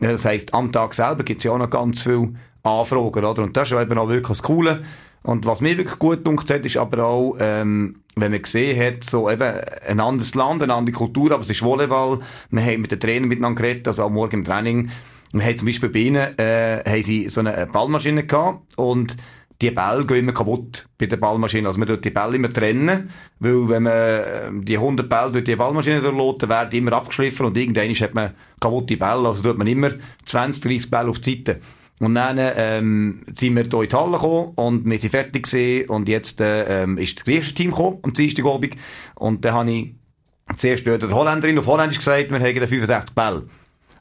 Das 0.00 0.24
heisst, 0.24 0.54
am 0.54 0.72
Tag 0.72 0.94
selber 0.94 1.22
gibt 1.24 1.40
es 1.40 1.44
ja 1.44 1.52
auch 1.52 1.58
noch 1.58 1.70
ganz 1.70 2.00
viel 2.00 2.34
Anfragen, 2.62 3.24
oder? 3.24 3.42
Und 3.42 3.56
das 3.56 3.70
ist 3.70 3.78
eben 3.78 3.98
auch 3.98 4.08
wirklich 4.08 4.38
das 4.38 4.42
Coole. 4.42 4.82
Und 5.22 5.44
was 5.44 5.60
mir 5.60 5.76
wirklich 5.76 5.98
gut 5.98 6.24
gedacht 6.24 6.50
hat, 6.50 6.64
ist 6.64 6.78
aber 6.78 7.04
auch, 7.04 7.36
ähm, 7.38 7.96
wenn 8.16 8.32
man 8.32 8.40
gesehen 8.42 8.80
hat, 8.82 9.04
so 9.04 9.30
eben 9.30 9.52
ein 9.86 10.00
anderes 10.00 10.34
Land, 10.34 10.62
eine 10.62 10.74
andere 10.74 10.96
Kultur, 10.96 11.32
aber 11.32 11.42
es 11.42 11.50
ist 11.50 11.62
Volleyball. 11.62 12.20
Wir 12.50 12.62
haben 12.62 12.80
mit 12.80 12.90
den 12.90 13.00
Trainern 13.00 13.28
miteinander 13.28 13.60
geredet, 13.60 13.88
also 13.88 14.04
am 14.04 14.14
Morgen 14.14 14.36
im 14.36 14.44
Training. 14.44 14.90
Wir 15.32 15.44
haben 15.44 15.58
zum 15.58 15.66
Beispiel 15.66 15.88
bei 15.90 15.98
ihnen, 15.98 16.38
äh, 16.38 16.82
haben 16.84 17.02
sie 17.02 17.28
so 17.28 17.40
eine 17.40 17.68
Ballmaschine 17.70 18.24
gehabt 18.24 18.76
und 18.76 19.16
die 19.60 19.70
Bälle 19.70 20.06
gehen 20.06 20.18
immer 20.18 20.32
kaputt 20.32 20.86
bei 20.98 21.06
der 21.06 21.16
Ballmaschine. 21.16 21.68
Also 21.68 21.78
man 21.78 21.88
tut 21.88 22.04
die 22.04 22.10
Bälle 22.10 22.36
immer 22.36 22.52
trennen, 22.52 23.10
weil 23.38 23.68
wenn 23.68 23.82
man 23.82 23.92
ähm, 23.94 24.64
die 24.64 24.76
100 24.76 25.08
Bälle 25.08 25.32
durch 25.32 25.44
die 25.44 25.56
Ballmaschine 25.56 26.00
durchlässt, 26.00 26.48
werden 26.48 26.72
immer 26.72 26.92
abgeschliffen 26.94 27.46
und 27.46 27.56
irgendwann 27.56 27.94
hat 27.94 28.14
man 28.14 28.34
kaputte 28.58 28.96
Bälle. 28.96 29.28
Also 29.28 29.42
tut 29.42 29.58
man 29.58 29.66
immer 29.66 29.90
20, 30.24 30.62
30 30.62 30.90
Bälle 30.90 31.10
auf 31.10 31.18
die 31.18 31.36
Seite. 31.36 31.60
Und 32.00 32.14
dann 32.14 32.38
ähm, 32.38 33.22
sind 33.34 33.54
wir 33.56 33.64
hier 33.64 33.82
in 33.82 33.88
die 33.88 33.96
Halle 33.96 34.12
gekommen 34.12 34.52
und 34.54 34.86
wir 34.88 34.98
sind 34.98 35.10
fertig 35.10 35.50
gewesen 35.50 35.90
und 35.90 36.08
jetzt 36.08 36.40
äh, 36.40 36.84
ähm, 36.84 36.96
ist 36.96 37.18
das 37.18 37.24
griechische 37.26 37.54
Team 37.54 37.70
gekommen 37.70 37.98
am 38.02 38.14
Dienstagabend 38.14 38.76
und 39.16 39.44
dann 39.44 39.52
habe 39.52 39.70
ich 39.70 39.94
zuerst 40.56 40.86
der 40.86 40.98
Holländerin 41.10 41.58
auf 41.58 41.66
Holländisch 41.66 41.98
gesagt, 41.98 42.30
wir 42.30 42.40
haben 42.40 42.68
65 42.68 43.14
Bälle. 43.14 43.46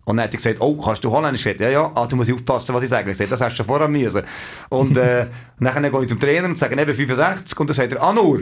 Und 0.10 0.18
dann 0.18 0.24
hat 0.24 0.34
er 0.34 0.38
gesagt, 0.38 0.60
oh, 0.60 0.76
kannst 0.76 1.04
du 1.04 1.12
Holländisch? 1.12 1.46
Ich 1.46 1.56
gesagt, 1.56 1.62
ja, 1.62 1.70
ja, 1.70 1.92
ah, 1.94 2.08
du 2.08 2.16
musst 2.16 2.34
aufpassen, 2.34 2.74
was 2.74 2.82
ich 2.82 2.90
sage. 2.90 3.12
Ich 3.12 3.16
gesagt, 3.16 3.32
das 3.32 3.42
hast 3.42 3.52
du 3.52 3.58
schon 3.58 3.68
vorher 3.68 3.88
müssen. 3.88 4.24
Und, 4.70 4.98
äh, 4.98 5.28
dann 5.60 5.84
gehe 5.84 6.02
ich 6.02 6.08
zum 6.08 6.20
Trainer 6.20 6.48
und 6.48 6.58
sage 6.58 6.82
eben 6.82 6.96
65 6.96 7.60
und 7.60 7.70
dann 7.70 7.76
sagt 7.76 7.94
er, 7.94 8.02
ah, 8.02 8.12
nur. 8.12 8.40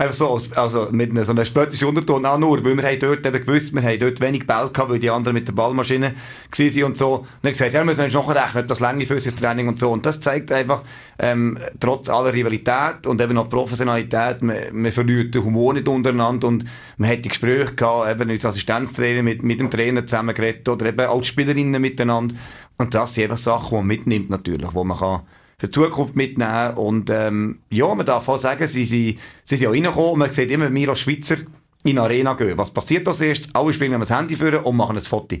Einfach 0.00 0.14
so, 0.14 0.40
also 0.54 0.88
mit 0.92 1.10
so 1.26 1.32
einer 1.32 1.44
spöttischen 1.44 1.88
Unterton 1.88 2.24
auch 2.24 2.38
nur, 2.38 2.64
weil 2.64 2.76
wir 2.76 2.84
haben 2.84 3.00
dort 3.00 3.26
eben 3.26 3.44
gewusst, 3.44 3.74
wir 3.74 3.82
haben 3.82 3.98
dort 3.98 4.20
wenig 4.20 4.46
Ball 4.46 4.70
gehabt, 4.70 4.92
weil 4.92 5.00
die 5.00 5.10
anderen 5.10 5.34
mit 5.34 5.48
der 5.48 5.52
Ballmaschine 5.52 6.14
waren 6.56 6.84
und 6.84 6.96
so. 6.96 7.14
Und 7.16 7.26
dann 7.42 7.50
gesagt, 7.50 7.72
ja, 7.72 7.80
wir 7.80 7.84
müssen 7.84 8.12
noch 8.12 8.32
rechnen, 8.32 8.68
das 8.68 8.78
lange 8.78 9.06
für 9.06 9.16
unser 9.16 9.34
Training 9.34 9.66
und 9.66 9.80
so. 9.80 9.90
Und 9.90 10.06
das 10.06 10.20
zeigt 10.20 10.52
einfach, 10.52 10.82
ähm, 11.18 11.58
trotz 11.80 12.08
aller 12.08 12.32
Rivalität 12.32 13.08
und 13.08 13.20
eben 13.20 13.34
noch 13.34 13.48
Professionalität, 13.48 14.40
man, 14.40 14.56
man 14.70 14.92
verliert 14.92 15.34
den 15.34 15.42
Humor 15.42 15.74
nicht 15.74 15.88
untereinander 15.88 16.46
und 16.46 16.64
man 16.96 17.10
hat 17.10 17.24
die 17.24 17.30
Gespräche 17.30 17.74
gehabt, 17.74 18.08
eben 18.08 18.30
als 18.30 18.46
Assistenztrainer 18.46 19.24
mit, 19.24 19.42
mit 19.42 19.58
dem 19.58 19.68
Trainer 19.68 20.06
zusammen 20.06 20.32
geredet 20.32 20.68
oder 20.68 20.86
eben 20.86 21.06
auch 21.06 21.22
die 21.22 21.26
Spielerinnen 21.26 21.82
miteinander. 21.82 22.36
Und 22.76 22.94
das 22.94 23.14
sind 23.14 23.24
einfach 23.24 23.38
Sachen, 23.38 23.70
die 23.70 23.74
man 23.74 23.86
mitnimmt 23.86 24.30
natürlich, 24.30 24.72
wo 24.72 24.84
man 24.84 24.96
kann 24.96 25.22
für 25.58 25.66
die 25.66 25.72
Zukunft 25.72 26.16
mitnehmen. 26.16 26.74
Und 26.76 27.10
ähm, 27.10 27.60
ja, 27.70 27.92
man 27.94 28.06
darf 28.06 28.28
auch 28.28 28.38
sagen, 28.38 28.66
sie, 28.66 28.84
sie, 28.84 29.18
sie 29.44 29.56
sind 29.56 29.60
ja 29.60 29.70
reingekommen 29.70 30.12
und 30.12 30.18
man 30.20 30.32
sieht 30.32 30.50
immer, 30.50 30.72
wir 30.72 30.88
als 30.88 31.00
Schweizer 31.00 31.36
in 31.84 31.96
die 31.96 31.98
Arena 31.98 32.34
gehen. 32.34 32.56
Was 32.56 32.70
passiert 32.70 33.06
als 33.08 33.20
erstes? 33.20 33.54
Alle 33.54 33.72
springen 33.72 34.00
das 34.00 34.10
Handy 34.10 34.36
führen 34.36 34.62
und 34.64 34.76
machen 34.76 34.96
ein 34.96 35.02
Foto. 35.02 35.36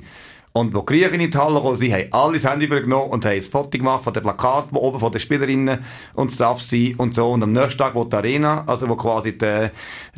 Und 0.52 0.74
wo 0.74 0.82
Griechen 0.82 1.20
in 1.20 1.30
die 1.30 1.38
Halle 1.38 1.60
kommen, 1.60 1.76
sie 1.76 1.92
haben 1.92 2.08
alle 2.10 2.40
das 2.40 2.50
Handy 2.50 2.66
genommen 2.66 3.10
und 3.10 3.24
haben 3.24 3.32
ein 3.32 3.42
Foto 3.42 3.78
gemacht 3.78 4.02
von 4.02 4.12
dem 4.12 4.22
Plakat, 4.22 4.68
wo 4.70 4.80
oben 4.80 4.98
von 4.98 5.12
den 5.12 5.20
Spielerinnen 5.20 5.84
und 6.14 6.32
Staff 6.32 6.62
sind 6.62 6.98
und 6.98 7.14
so. 7.14 7.28
Und 7.28 7.42
am 7.42 7.52
nächsten 7.52 7.78
Tag, 7.78 7.94
wo 7.94 8.04
die 8.04 8.16
Arena, 8.16 8.64
also 8.66 8.88
wo 8.88 8.96
quasi 8.96 9.36
die 9.36 9.70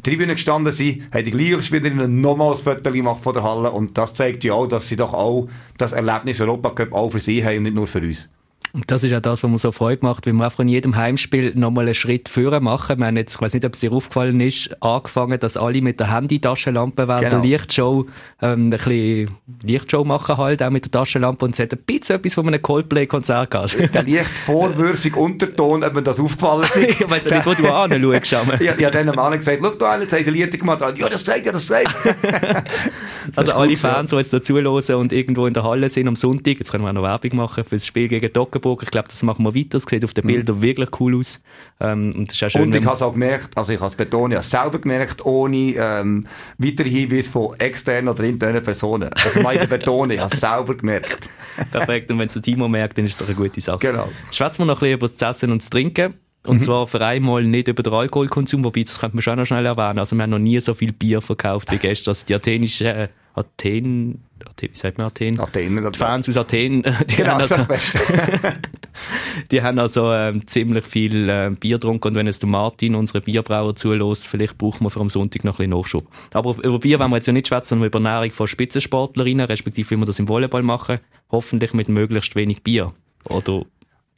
Tribüne 0.02 0.34
gestanden 0.34 0.72
sind, 0.72 1.12
haben 1.12 1.24
die 1.24 1.30
gleichen 1.32 1.62
Spielerinnen 1.62 2.20
nochmal 2.20 2.52
ein 2.52 2.58
Foto 2.58 2.90
gemacht 2.90 3.22
von 3.22 3.34
der 3.34 3.42
Halle. 3.42 3.70
Und 3.70 3.98
das 3.98 4.14
zeigt 4.14 4.44
ja 4.44 4.54
auch, 4.54 4.66
dass 4.66 4.88
sie 4.88 4.96
doch 4.96 5.12
auch 5.12 5.48
das 5.76 5.92
Erlebnis 5.92 6.40
Europacup 6.40 6.92
auch 6.92 7.10
für 7.10 7.20
sie 7.20 7.44
haben 7.44 7.58
und 7.58 7.62
nicht 7.64 7.74
nur 7.74 7.88
für 7.88 8.00
uns. 8.00 8.30
Und 8.72 8.90
das 8.90 9.02
ist 9.02 9.10
ja 9.10 9.20
das, 9.20 9.42
was 9.42 9.50
mir 9.50 9.58
so 9.58 9.72
Freude 9.72 10.04
macht, 10.04 10.26
weil 10.26 10.32
wir 10.34 10.44
einfach 10.44 10.60
in 10.60 10.68
jedem 10.68 10.94
Heimspiel 10.94 11.52
nochmal 11.56 11.86
einen 11.86 11.94
Schritt 11.94 12.28
führen 12.28 12.62
machen. 12.62 12.98
Wir 12.98 13.06
haben 13.06 13.16
jetzt, 13.16 13.34
ich 13.34 13.40
weiß 13.40 13.54
nicht, 13.54 13.64
ob 13.64 13.74
es 13.74 13.80
dir 13.80 13.92
aufgefallen 13.92 14.40
ist, 14.40 14.80
angefangen, 14.80 15.40
dass 15.40 15.56
alle 15.56 15.82
mit 15.82 15.98
der 15.98 16.14
Handy-Taschenlampe 16.14 17.08
während 17.08 17.24
genau. 17.24 17.42
der 17.42 17.50
Lichtshow 17.50 18.06
ähm, 18.40 18.66
ein 18.66 18.70
bisschen 18.70 19.30
Lichtshow 19.64 20.04
machen 20.04 20.36
halt, 20.36 20.62
auch 20.62 20.70
mit 20.70 20.84
der 20.84 20.92
Taschenlampe 20.92 21.44
und 21.44 21.54
es 21.54 21.58
hat 21.58 21.72
ein 21.72 21.80
bisschen 21.84 22.16
etwas 22.16 22.34
von 22.34 22.46
einem 22.46 22.62
Coldplay-Konzert 22.62 23.50
gehabt. 23.50 23.76
Der 23.94 24.02
leicht 24.04 24.30
vorwürfig 24.46 25.16
Unterton, 25.16 25.82
ob 25.82 25.94
mir 25.94 26.02
das 26.02 26.20
aufgefallen 26.20 26.62
ist. 26.62 26.76
ich 27.00 27.10
weiss 27.10 27.24
nicht, 27.24 27.46
wo 27.46 27.54
du 27.54 27.68
anschaust. 27.68 28.30
ja, 28.60 28.74
ich 28.76 28.84
habe 28.84 28.90
dann 28.92 29.08
am 29.08 29.18
Anfang 29.18 29.38
gesagt, 29.38 29.58
schau 29.62 29.70
du 29.70 29.84
an, 29.84 30.02
jetzt 30.02 30.12
haben 30.12 30.24
sie 30.24 30.30
Lieder 30.30 30.56
gemacht. 30.56 30.80
Ja, 30.80 31.08
das 31.08 31.24
zeigt, 31.24 31.46
ja, 31.46 31.52
das 31.52 31.66
zeigt. 31.66 31.94
also 33.34 33.52
alle 33.52 33.76
Fans, 33.76 34.10
die 34.10 34.16
jetzt 34.16 34.32
dazu 34.32 34.54
hören 34.54 34.94
und 34.96 35.12
irgendwo 35.12 35.46
in 35.46 35.54
der 35.54 35.64
Halle 35.64 35.88
sind 35.88 36.06
am 36.06 36.16
Sonntag, 36.16 36.58
jetzt 36.58 36.70
können 36.70 36.84
wir 36.84 36.90
auch 36.90 36.94
noch 36.94 37.02
Werbung 37.02 37.36
machen 37.36 37.64
für 37.64 37.76
das 37.76 37.86
Spiel 37.86 38.08
gegen 38.08 38.32
Doggen 38.32 38.59
Magdeburg. 38.60 38.82
Ich 38.82 38.90
glaube, 38.90 39.08
das 39.08 39.22
machen 39.22 39.44
wir 39.44 39.54
weiter. 39.54 39.70
Das 39.70 39.84
sieht 39.84 40.04
auf 40.04 40.14
den 40.14 40.24
mhm. 40.24 40.28
Bildern 40.28 40.56
mhm. 40.56 40.62
wirklich 40.62 41.00
cool 41.00 41.18
aus. 41.18 41.42
Ähm, 41.80 42.12
und 42.14 42.28
das 42.28 42.36
ist 42.36 42.42
auch 42.44 42.50
schön, 42.50 42.62
und 42.62 42.74
ich 42.74 42.84
habe 42.84 42.96
es 42.96 43.02
auch 43.02 43.12
gemerkt, 43.12 43.56
also 43.56 43.72
ich 43.72 43.80
habe 43.80 43.90
es 43.90 43.96
betont, 43.96 44.32
ich 44.32 44.36
habe 44.36 44.44
es 44.44 44.50
selber 44.50 44.78
gemerkt, 44.78 45.24
ohne 45.24 45.74
ähm, 45.76 46.26
weitere 46.58 46.88
Hinweise 46.88 47.30
von 47.30 47.54
externen 47.58 48.08
oder 48.08 48.24
internen 48.24 48.62
Personen. 48.62 49.10
Also 49.12 49.40
meine 49.42 49.66
betonen, 49.68 50.12
ich 50.12 50.20
habe 50.20 50.34
es 50.34 50.40
selber 50.40 50.76
gemerkt. 50.76 51.28
Perfekt. 51.70 52.10
Und 52.10 52.18
wenn 52.18 52.28
es 52.28 52.34
Timo 52.34 52.68
merkt, 52.68 52.98
dann 52.98 53.04
ist 53.04 53.12
es 53.12 53.18
doch 53.18 53.26
eine 53.26 53.36
gute 53.36 53.60
Sache. 53.60 53.78
Genau. 53.78 54.08
Schwätzen 54.30 54.60
wir 54.60 54.66
noch 54.66 54.76
ein 54.76 54.80
bisschen 54.80 54.94
über 54.94 55.08
das 55.08 55.36
Essen 55.36 55.52
und 55.52 55.62
das 55.62 55.70
Trinken. 55.70 56.14
Und 56.46 56.56
mhm. 56.56 56.60
zwar 56.60 56.86
für 56.86 57.04
einmal 57.04 57.44
nicht 57.44 57.68
über 57.68 57.82
den 57.82 57.92
Alkoholkonsum, 57.92 58.64
wobei 58.64 58.82
das 58.82 58.98
könnte 58.98 59.16
man 59.16 59.22
schon 59.22 59.36
noch 59.36 59.44
schnell 59.44 59.66
erwähnen. 59.66 59.98
Also 59.98 60.16
wir 60.16 60.22
haben 60.22 60.30
noch 60.30 60.38
nie 60.38 60.58
so 60.60 60.72
viel 60.74 60.92
Bier 60.92 61.20
verkauft 61.20 61.70
wie 61.70 61.76
gestern. 61.76 62.12
Also 62.12 62.26
die 62.26 62.34
athenische 62.34 62.86
äh, 62.86 63.08
Athen, 63.34 64.24
Athen, 64.44 64.70
wie 64.72 64.76
sagt 64.76 64.98
man 64.98 65.06
Athen? 65.08 65.38
Athen. 65.38 65.90
Die 65.92 65.98
Fans 65.98 66.28
aus 66.28 66.36
Athen, 66.36 66.82
die 67.08 67.16
genau, 67.16 67.32
haben 67.32 67.40
also, 67.42 67.54
die 69.50 69.62
haben 69.62 69.78
also 69.78 70.12
ähm, 70.12 70.46
ziemlich 70.46 70.84
viel 70.84 71.28
äh, 71.28 71.50
Bier 71.58 71.76
getrunken 71.76 72.08
und 72.08 72.14
wenn 72.16 72.26
es 72.26 72.40
der 72.40 72.48
Martin, 72.48 72.94
unsere 72.94 73.20
Bierbrauer, 73.20 73.76
zulässt, 73.76 74.26
vielleicht 74.26 74.58
brauchen 74.58 74.84
wir 74.84 74.90
für 74.90 75.00
am 75.00 75.08
Sonntag 75.08 75.44
noch 75.44 75.54
ein 75.60 75.68
bisschen 75.68 75.78
Nachschub. 75.78 76.08
Aber 76.32 76.56
über 76.62 76.78
Bier 76.78 76.98
wollen 76.98 77.10
wir 77.10 77.16
jetzt 77.16 77.26
ja 77.26 77.32
nicht 77.32 77.48
schwätzen, 77.48 77.68
sondern 77.70 77.88
über 77.88 77.98
Ernährung 77.98 78.32
von 78.32 78.48
Spitzensportlerinnen, 78.48 79.46
respektive 79.46 79.90
wie 79.90 79.96
wir 79.96 80.06
das 80.06 80.18
im 80.18 80.28
Volleyball 80.28 80.62
machen, 80.62 80.98
hoffentlich 81.30 81.72
mit 81.72 81.88
möglichst 81.88 82.34
wenig 82.34 82.62
Bier. 82.62 82.92
Oder 83.28 83.64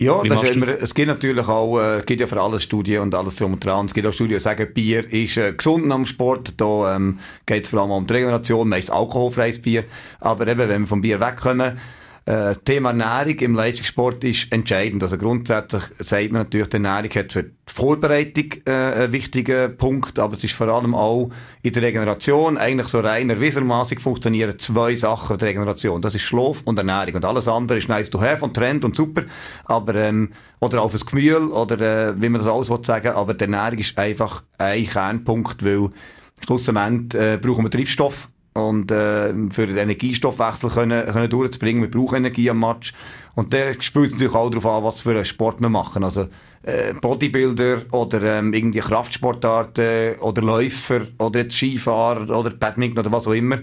ja, 0.02 0.22
das 0.22 0.42
ist 0.42 0.56
immer, 0.56 0.66
es 0.68 0.94
gibt 0.94 1.08
natürlich 1.08 1.48
auch, 1.48 1.78
äh, 1.78 1.98
es 1.98 2.06
gibt 2.06 2.20
ja 2.20 2.26
für 2.26 2.40
alles 2.40 2.62
Studien 2.62 3.02
und 3.02 3.14
alles 3.14 3.36
drum 3.36 3.54
und 3.54 3.64
dran. 3.64 3.86
Es 3.86 3.94
gibt 3.94 4.06
auch 4.06 4.12
Studien, 4.12 4.38
die 4.38 4.42
sagen, 4.42 4.72
Bier 4.72 5.10
ist 5.12 5.36
äh, 5.36 5.52
gesund 5.52 5.90
am 5.92 6.06
Sport. 6.06 6.54
Da 6.56 6.96
ähm, 6.96 7.18
geht 7.46 7.64
es 7.64 7.70
vor 7.70 7.80
allem 7.80 7.90
um 7.90 8.06
die 8.06 8.14
Regeneration, 8.14 8.68
meist 8.68 8.90
alkoholfreies 8.90 9.60
Bier. 9.62 9.84
Aber 10.20 10.46
eben, 10.46 10.68
wenn 10.68 10.82
wir 10.82 10.88
vom 10.88 11.00
Bier 11.00 11.20
wegkommen, 11.20 11.78
das 12.24 12.58
äh, 12.58 12.60
Thema 12.64 12.90
Ernährung 12.90 13.38
im 13.40 13.54
Leistungssport 13.54 14.22
ist 14.22 14.52
entscheidend. 14.52 15.02
Also 15.02 15.18
grundsätzlich 15.18 15.82
sagt 15.98 16.30
man 16.30 16.42
natürlich, 16.42 16.68
die 16.68 16.76
Ernährung 16.76 17.10
hat 17.10 17.32
für 17.32 17.42
die 17.44 17.52
Vorbereitung 17.66 18.52
äh, 18.64 18.70
einen 18.70 19.12
wichtigen 19.12 19.76
Punkt, 19.76 20.18
aber 20.20 20.36
es 20.36 20.44
ist 20.44 20.54
vor 20.54 20.68
allem 20.68 20.94
auch 20.94 21.30
in 21.62 21.72
der 21.72 21.82
Regeneration 21.82 22.58
eigentlich 22.58 22.88
so 22.88 23.00
rein 23.00 23.28
erwiesenermaßen 23.28 23.98
funktionieren 23.98 24.56
zwei 24.58 24.94
Sachen 24.94 25.36
der 25.38 25.48
Regeneration. 25.48 26.00
Das 26.00 26.14
ist 26.14 26.22
Schlaf 26.22 26.62
und 26.64 26.78
Ernährung. 26.78 27.16
Und 27.16 27.24
alles 27.24 27.48
andere 27.48 27.78
ist 27.78 27.88
nice 27.88 28.10
to 28.10 28.20
have 28.20 28.44
und 28.44 28.54
Trend 28.54 28.84
und 28.84 28.94
super, 28.94 29.22
aber 29.64 29.94
ähm, 29.96 30.30
oder 30.60 30.80
auch 30.80 30.90
fürs 30.90 31.06
Gemüse 31.06 31.50
oder 31.50 31.80
äh, 32.10 32.22
wie 32.22 32.28
man 32.28 32.40
das 32.40 32.48
alles 32.48 32.70
sagen, 32.86 33.14
aber 33.14 33.34
die 33.34 33.44
Ernährung 33.44 33.78
ist 33.78 33.98
einfach 33.98 34.44
ein 34.58 34.86
Kernpunkt, 34.86 35.64
weil 35.64 35.90
schlussendlich 36.44 37.20
äh, 37.20 37.38
brauchen 37.38 37.64
wir 37.64 37.70
Treibstoff 37.70 38.28
und 38.54 38.90
äh, 38.90 39.32
für 39.50 39.66
den 39.66 39.76
Energiestoffwechsel 39.76 40.70
können, 40.70 41.06
können 41.06 41.30
durchzubringen. 41.30 41.82
Wir 41.82 41.90
brauchen 41.90 42.16
Energie 42.16 42.50
am 42.50 42.60
Match. 42.60 42.92
Und 43.34 43.52
der 43.52 43.80
spielt 43.80 44.06
es 44.06 44.12
natürlich 44.12 44.34
auch 44.34 44.50
darauf 44.50 44.66
an, 44.66 44.84
was 44.84 45.00
für 45.00 45.10
einen 45.10 45.24
Sport 45.24 45.60
wir 45.60 45.70
machen. 45.70 46.04
Also 46.04 46.28
äh, 46.62 46.92
Bodybuilder 47.00 47.82
oder 47.92 48.38
ähm, 48.38 48.52
irgendwie 48.52 48.80
Kraftsportarten 48.80 50.16
oder 50.20 50.42
Läufer 50.42 51.06
oder 51.18 51.40
jetzt 51.40 51.56
Skifahrer 51.56 52.36
oder 52.36 52.50
Badminton 52.50 52.98
oder 52.98 53.12
was 53.12 53.26
auch 53.26 53.32
immer, 53.32 53.58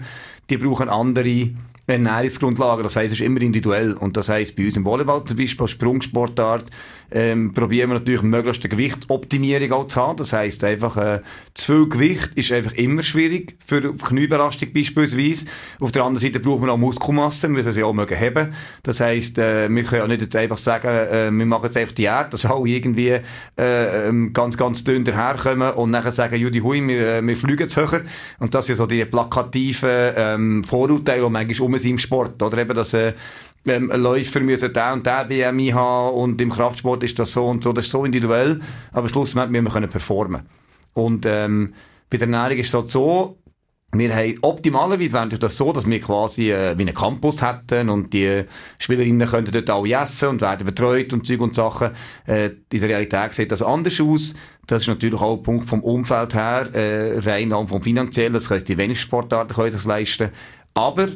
die 0.48 0.56
brauchen 0.56 0.88
andere 0.88 1.50
Ernährungsgrundlagen. 1.86 2.82
Das 2.82 2.96
heisst, 2.96 3.12
es 3.12 3.20
ist 3.20 3.26
immer 3.26 3.40
individuell. 3.40 3.92
Und 3.92 4.16
das 4.16 4.28
heisst, 4.28 4.56
bei 4.56 4.66
uns 4.66 4.76
im 4.76 4.84
Volleyball 4.84 5.24
zum 5.24 5.36
Beispiel, 5.36 5.68
Sprungsportart, 5.68 6.64
ähm, 7.12 7.52
probieren 7.52 7.90
wir 7.90 7.98
natürlich 7.98 8.22
möglichst 8.22 8.62
eine 8.62 8.70
Gewichtoptimierung 8.70 9.72
auch 9.72 9.86
zu 9.86 10.00
haben. 10.00 10.16
Das 10.16 10.32
heisst 10.32 10.64
einfach, 10.64 10.96
äh, 10.96 11.20
zu 11.54 11.72
viel 11.72 11.88
Gewicht 11.88 12.30
ist 12.34 12.52
einfach 12.52 12.72
immer 12.72 13.02
schwierig 13.02 13.56
für 13.64 13.96
Kniebelastung 13.96 14.72
beispielsweise. 14.72 15.46
Auf 15.78 15.92
der 15.92 16.04
anderen 16.04 16.24
Seite 16.26 16.40
brauchen 16.40 16.66
wir 16.66 16.72
auch 16.72 16.78
Muskelmasse, 16.78 17.42
wir 17.42 17.50
müssen 17.50 17.72
sie 17.72 17.82
auch 17.82 17.92
mögen 17.92 18.18
haben. 18.18 18.54
Das 18.82 19.00
heisst, 19.00 19.38
äh, 19.38 19.68
wir 19.68 19.82
können 19.82 20.02
ja 20.02 20.08
nicht 20.08 20.22
jetzt 20.22 20.36
einfach 20.36 20.58
sagen, 20.58 20.88
äh, 20.88 21.30
wir 21.30 21.46
machen 21.46 21.64
jetzt 21.64 21.76
einfach 21.76 21.94
Diät, 21.94 22.32
dass 22.32 22.44
alle 22.44 22.68
irgendwie 22.68 23.08
äh, 23.08 24.08
ähm, 24.08 24.32
ganz, 24.32 24.56
ganz 24.56 24.84
dünn 24.84 25.04
daherkommen 25.04 25.72
und 25.72 25.90
nachher 25.90 26.12
sagen, 26.12 26.36
Judy 26.36 26.60
Hui, 26.60 26.86
wir, 26.86 27.16
äh, 27.16 27.26
wir 27.26 27.36
fliegen 27.36 27.62
jetzt 27.62 27.76
höher. 27.76 28.02
Und 28.38 28.54
das 28.54 28.66
sind 28.66 28.76
so 28.76 28.86
die 28.86 29.04
plakativen 29.04 30.12
ähm, 30.16 30.64
Vorurteile, 30.64 31.22
die 31.22 31.30
manchmal 31.30 31.66
um 31.66 31.78
sind 31.78 31.90
im 31.90 31.98
Sport. 31.98 32.42
Oder 32.42 32.58
eben, 32.58 32.74
dass 32.74 32.94
äh, 32.94 33.14
ähm, 33.66 33.92
Läufer 33.94 34.40
müssen 34.40 34.72
der 34.72 34.92
und 34.92 35.06
der 35.06 35.24
BMI 35.24 35.68
haben 35.68 36.14
und 36.16 36.40
im 36.40 36.50
Kraftsport 36.50 37.02
ist 37.04 37.18
das 37.18 37.32
so 37.32 37.46
und 37.46 37.62
so. 37.62 37.72
Das 37.72 37.86
ist 37.86 37.92
so 37.92 38.04
individuell, 38.04 38.60
aber 38.92 39.08
schlussendlich 39.08 39.50
müssen 39.50 39.64
wir 39.64 39.72
können 39.72 39.90
performen. 39.90 40.42
Und 40.94 41.26
ähm, 41.26 41.74
bei 42.08 42.18
der 42.18 42.28
Ernährung 42.28 42.58
ist 42.58 42.68
es 42.68 42.74
halt 42.74 42.88
so, 42.88 43.40
wir 43.92 44.14
haben 44.14 44.38
optimalerweise 44.42 45.14
wäre 45.14 45.28
das 45.30 45.56
so, 45.56 45.72
dass 45.72 45.88
wir 45.88 46.00
quasi 46.00 46.52
äh, 46.52 46.78
wie 46.78 46.82
einen 46.82 46.94
Campus 46.94 47.42
hätten 47.42 47.88
und 47.88 48.12
die 48.12 48.44
Spielerinnen 48.78 49.28
könnten 49.28 49.50
dort 49.50 49.70
auch 49.70 49.84
essen 49.84 50.28
und 50.28 50.40
werden 50.40 50.64
betreut 50.64 51.12
und 51.12 51.26
Zeug 51.26 51.40
und 51.40 51.56
Sachen. 51.56 51.90
Äh, 52.26 52.50
in 52.72 52.80
der 52.80 52.88
Realität 52.88 53.32
sieht 53.32 53.50
das 53.50 53.62
anders 53.62 54.00
aus. 54.00 54.34
Das 54.68 54.82
ist 54.82 54.88
natürlich 54.88 55.20
auch 55.20 55.38
ein 55.38 55.42
Punkt 55.42 55.68
vom 55.68 55.82
Umfeld 55.82 56.34
her, 56.34 56.72
äh, 56.72 57.18
rein 57.18 57.52
auch 57.52 57.68
vom 57.68 57.82
finanziellen. 57.82 58.32
Das 58.32 58.48
heißt, 58.48 58.68
die 58.68 58.78
wenigsten 58.78 59.08
Sportarten 59.08 59.54
können 59.54 59.72
das 59.72 59.84
leisten. 59.84 60.30
Aber 60.74 61.08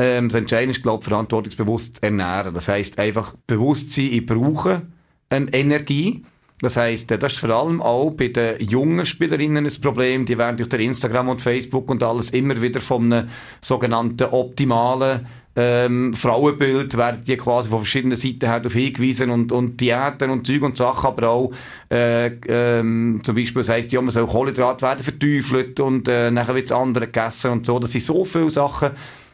ähm, 0.00 0.30
das 0.30 0.40
Entscheidende 0.40 0.74
ist, 0.76 0.82
glaube 0.82 1.02
ich, 1.02 1.08
verantwortungsbewusst 1.08 2.02
ernähren. 2.02 2.54
Das 2.54 2.68
heisst, 2.68 2.98
einfach 2.98 3.34
bewusst 3.46 3.92
sein, 3.92 4.08
ich 4.10 4.24
brauche 4.24 4.82
ähm, 5.30 5.48
Energie. 5.52 6.24
Das 6.62 6.76
heisst, 6.76 7.10
das 7.10 7.32
ist 7.32 7.38
vor 7.38 7.50
allem 7.50 7.82
auch 7.82 8.12
bei 8.14 8.28
den 8.28 8.60
jungen 8.60 9.04
Spielerinnen 9.04 9.66
ein 9.66 9.80
Problem. 9.80 10.24
Die 10.24 10.38
werden 10.38 10.56
durch 10.56 10.82
Instagram 10.82 11.28
und 11.28 11.42
Facebook 11.42 11.90
und 11.90 12.02
alles 12.02 12.30
immer 12.30 12.60
wieder 12.60 12.80
von 12.80 13.12
einem 13.12 13.28
sogenannten 13.60 14.24
optimalen 14.24 15.26
ähm, 15.56 16.14
Frauenbild 16.14 16.96
werden 16.96 17.24
die 17.26 17.36
quasi 17.36 17.68
von 17.68 17.80
verschiedenen 17.80 18.16
Seiten 18.16 18.46
her 18.46 18.60
darauf 18.60 18.72
hingewiesen 18.72 19.30
und, 19.30 19.50
und 19.50 19.80
Diäten 19.80 20.30
und 20.30 20.46
Zeug 20.46 20.62
und 20.62 20.76
Sachen, 20.76 21.08
aber 21.08 21.28
auch 21.28 21.52
äh, 21.90 22.28
ähm, 22.46 23.20
zum 23.24 23.34
Beispiel, 23.34 23.62
das 23.62 23.68
heisst, 23.68 23.90
ja, 23.90 24.00
man 24.00 24.12
soll 24.12 24.26
Kohlenhydrat 24.26 24.80
werden 24.80 25.02
verteufelt 25.02 25.80
und 25.80 26.06
äh, 26.06 26.30
nachher 26.30 26.54
wird 26.54 26.70
das 26.70 26.78
andere 26.78 27.06
gegessen 27.06 27.50
und 27.50 27.66
so. 27.66 27.80
Das 27.80 27.90
sind 27.90 28.04
so 28.04 28.24
viele 28.24 28.50
Sachen 28.50 28.92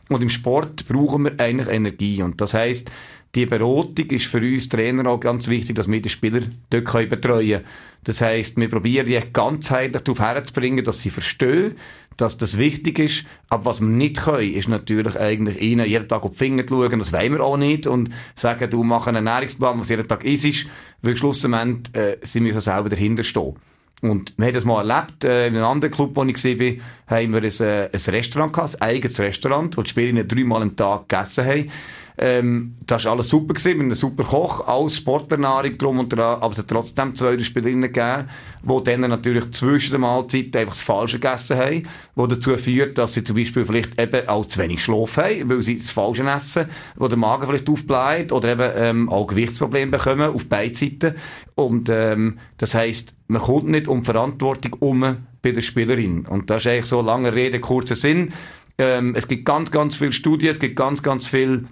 und 0.08 0.22
im 0.22 0.28
Sport 0.28 0.86
brauchen 0.88 1.24
wir 1.24 1.40
eigentlich 1.40 1.68
Energie 1.68 2.22
und 2.22 2.40
das 2.40 2.54
heisst, 2.54 2.90
die 3.34 3.44
Beratung 3.44 4.06
ist 4.10 4.26
für 4.26 4.38
uns 4.38 4.68
Trainer 4.68 5.10
auch 5.10 5.20
ganz 5.20 5.46
wichtig, 5.48 5.76
dass 5.76 5.90
wir 5.90 6.00
die 6.00 6.08
Spieler 6.08 6.40
dort 6.70 7.10
betreuen 7.10 7.48
können. 7.50 7.64
Das 8.04 8.22
heisst, 8.22 8.56
wir 8.56 8.70
probieren 8.70 9.06
die 9.06 9.20
ganzheitlich 9.32 10.02
darauf 10.02 10.20
herzubringen, 10.20 10.84
dass 10.84 11.02
sie 11.02 11.10
verstehen, 11.10 11.74
dass 12.16 12.38
das 12.38 12.56
wichtig 12.56 12.98
ist. 12.98 13.24
Aber 13.50 13.66
was 13.66 13.80
wir 13.80 13.88
nicht 13.88 14.16
können, 14.16 14.54
ist 14.54 14.68
natürlich 14.68 15.18
eigentlich 15.18 15.60
ihnen 15.60 15.86
jeden 15.86 16.08
Tag 16.08 16.22
auf 16.22 16.30
die 16.30 16.38
Finger 16.38 16.66
zu 16.66 16.82
schauen. 16.82 16.98
Das 16.98 17.12
wollen 17.12 17.32
wir 17.32 17.40
auch 17.40 17.56
nicht. 17.56 17.86
Und 17.86 18.10
sagen, 18.34 18.70
du 18.70 18.82
machst 18.84 19.08
einen 19.08 19.26
Ernährungsplan, 19.26 19.80
was 19.80 19.90
jeden 19.90 20.08
Tag 20.08 20.24
ist, 20.24 20.66
weil 21.02 21.16
schlussendlich 21.16 21.94
äh, 21.94 22.16
sie 22.22 22.40
müssen 22.40 22.60
selber 22.60 22.88
dahinter 22.88 23.24
stehen. 23.24 23.56
Und 24.02 24.34
wir 24.36 24.46
haben 24.46 24.54
das 24.54 24.64
mal 24.64 24.88
erlebt, 24.88 25.24
äh, 25.24 25.46
in 25.46 25.56
einem 25.56 25.64
anderen 25.64 25.92
Club, 25.94 26.10
wo 26.14 26.24
ich 26.24 26.44
war, 26.44 27.16
haben 27.16 27.32
wir 27.32 27.42
ein, 27.42 27.60
äh, 27.60 27.88
ein 27.92 28.14
Restaurant 28.14 28.52
gehabt, 28.52 28.82
ein 28.82 28.88
eigenes 28.88 29.18
Restaurant, 29.18 29.76
wo 29.76 29.82
die 29.82 29.90
Spieler 29.90 30.24
dreimal 30.24 30.62
am 30.62 30.76
Tag 30.76 31.08
gegessen 31.08 31.46
haben. 31.46 31.70
Ähm, 32.18 32.76
das 32.86 33.04
war 33.04 33.12
alles 33.12 33.28
super 33.28 33.54
gewesen, 33.54 33.78
mit 33.78 33.84
einem 33.84 33.94
super 33.94 34.24
Koch, 34.24 34.66
alles 34.66 34.96
Sporternährung 34.96 35.76
drum 35.76 35.98
und 35.98 36.08
dran, 36.08 36.40
aber 36.40 36.52
es 36.52 36.58
hat 36.58 36.68
trotzdem 36.68 37.14
zwei 37.14 37.38
Spielerinnen 37.42 37.92
gegeben, 37.92 38.28
die 38.62 38.84
dann 38.84 39.00
natürlich 39.00 39.50
zwischen 39.50 39.92
den 39.92 40.00
Mahlzeiten 40.00 40.56
einfach 40.56 40.74
das 40.74 40.82
Falsche 40.82 41.18
gegessen 41.18 41.58
haben, 41.58 41.82
was 42.14 42.28
dazu 42.28 42.56
führt, 42.56 42.96
dass 42.96 43.14
sie 43.14 43.24
zum 43.24 43.36
Beispiel 43.36 43.66
vielleicht 43.66 44.00
eben 44.00 44.28
auch 44.28 44.46
zu 44.46 44.60
wenig 44.60 44.82
Schlaf 44.82 45.18
haben, 45.18 45.50
weil 45.50 45.62
sie 45.62 45.78
das 45.78 45.90
Falsche 45.90 46.24
essen, 46.24 46.66
wo 46.96 47.08
der 47.08 47.18
Magen 47.18 47.46
vielleicht 47.46 47.68
aufbleibt 47.68 48.32
oder 48.32 48.52
eben 48.52 48.70
ähm, 48.76 49.08
auch 49.10 49.26
Gewichtsprobleme 49.26 49.92
bekommen 49.92 50.34
auf 50.34 50.46
beiden 50.46 50.74
Seiten. 50.74 51.14
Und 51.54 51.90
ähm, 51.90 52.38
das 52.56 52.74
heisst, 52.74 53.14
man 53.28 53.42
kommt 53.42 53.68
nicht 53.68 53.88
um 53.88 54.04
Verantwortung 54.04 54.74
um 54.80 55.16
bei 55.42 55.52
der 55.52 55.62
Spielerin. 55.62 56.24
Und 56.26 56.48
das 56.48 56.64
ist 56.64 56.72
eigentlich 56.72 56.86
so 56.86 57.02
lange 57.02 57.34
Rede, 57.34 57.60
kurzer 57.60 57.94
Sinn. 57.94 58.32
Ähm, 58.78 59.14
es 59.14 59.28
gibt 59.28 59.44
ganz, 59.44 59.70
ganz 59.70 59.96
viele 59.96 60.12
Studien, 60.12 60.50
es 60.50 60.58
gibt 60.58 60.76
ganz, 60.76 61.02
ganz 61.02 61.26
viele 61.26 61.64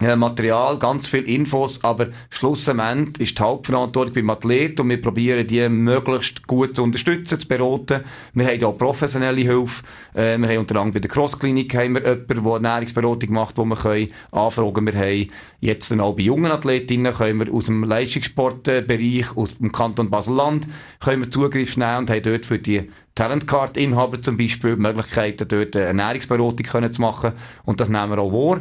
Material, 0.00 0.78
ganz 0.78 1.08
viel 1.08 1.24
Infos, 1.24 1.84
aber 1.84 2.08
schlussendlich 2.30 3.28
ist 3.28 3.38
die 3.38 3.42
Hauptverantwortung 3.42 4.14
beim 4.14 4.30
Athlet 4.30 4.80
und 4.80 4.88
wir 4.88 4.98
probieren 4.98 5.46
die 5.46 5.68
möglichst 5.68 6.46
gut 6.46 6.74
zu 6.74 6.84
unterstützen, 6.84 7.38
zu 7.38 7.46
beraten. 7.46 8.02
Wir 8.32 8.46
haben 8.46 8.64
auch 8.64 8.78
professionelle 8.78 9.42
Hilfe. 9.42 9.82
Äh, 10.14 10.38
wir 10.38 10.48
haben 10.48 10.58
unter 10.58 10.76
anderem 10.76 10.92
bei 10.92 11.00
der 11.00 11.10
Crossklinik 11.10 11.74
haben 11.74 11.96
jemanden, 11.96 12.26
der 12.26 12.36
Ernährungsberatung 12.36 13.32
macht, 13.32 13.58
wo 13.58 13.66
wir 13.66 13.76
können 13.76 14.08
anfragen. 14.32 14.86
Wir 14.86 14.94
haben 14.94 15.28
jetzt 15.60 15.90
dann 15.90 16.00
auch 16.00 16.16
bei 16.16 16.22
jungen 16.22 16.50
Athletinnen 16.50 17.12
können 17.12 17.38
wir 17.38 17.52
aus 17.52 17.66
dem 17.66 17.84
Leistungssportbereich, 17.84 19.36
aus 19.36 19.58
dem 19.58 19.70
Kanton 19.70 20.08
Basel-Land, 20.08 20.66
können 21.00 21.24
wir 21.24 21.30
Zugriff 21.30 21.76
nehmen 21.76 21.98
und 21.98 22.10
haben 22.10 22.22
dort 22.22 22.46
für 22.46 22.58
die 22.58 22.90
Talentcard-Inhaber 23.16 24.22
zum 24.22 24.38
Beispiel 24.38 24.76
Möglichkeiten, 24.76 25.46
dort 25.46 25.76
eine 25.76 25.84
Ernährungsberatung 25.86 26.90
zu 26.90 27.00
machen. 27.02 27.32
Und 27.64 27.80
das 27.80 27.90
nehmen 27.90 28.12
wir 28.12 28.18
auch 28.18 28.32
wahr. 28.32 28.60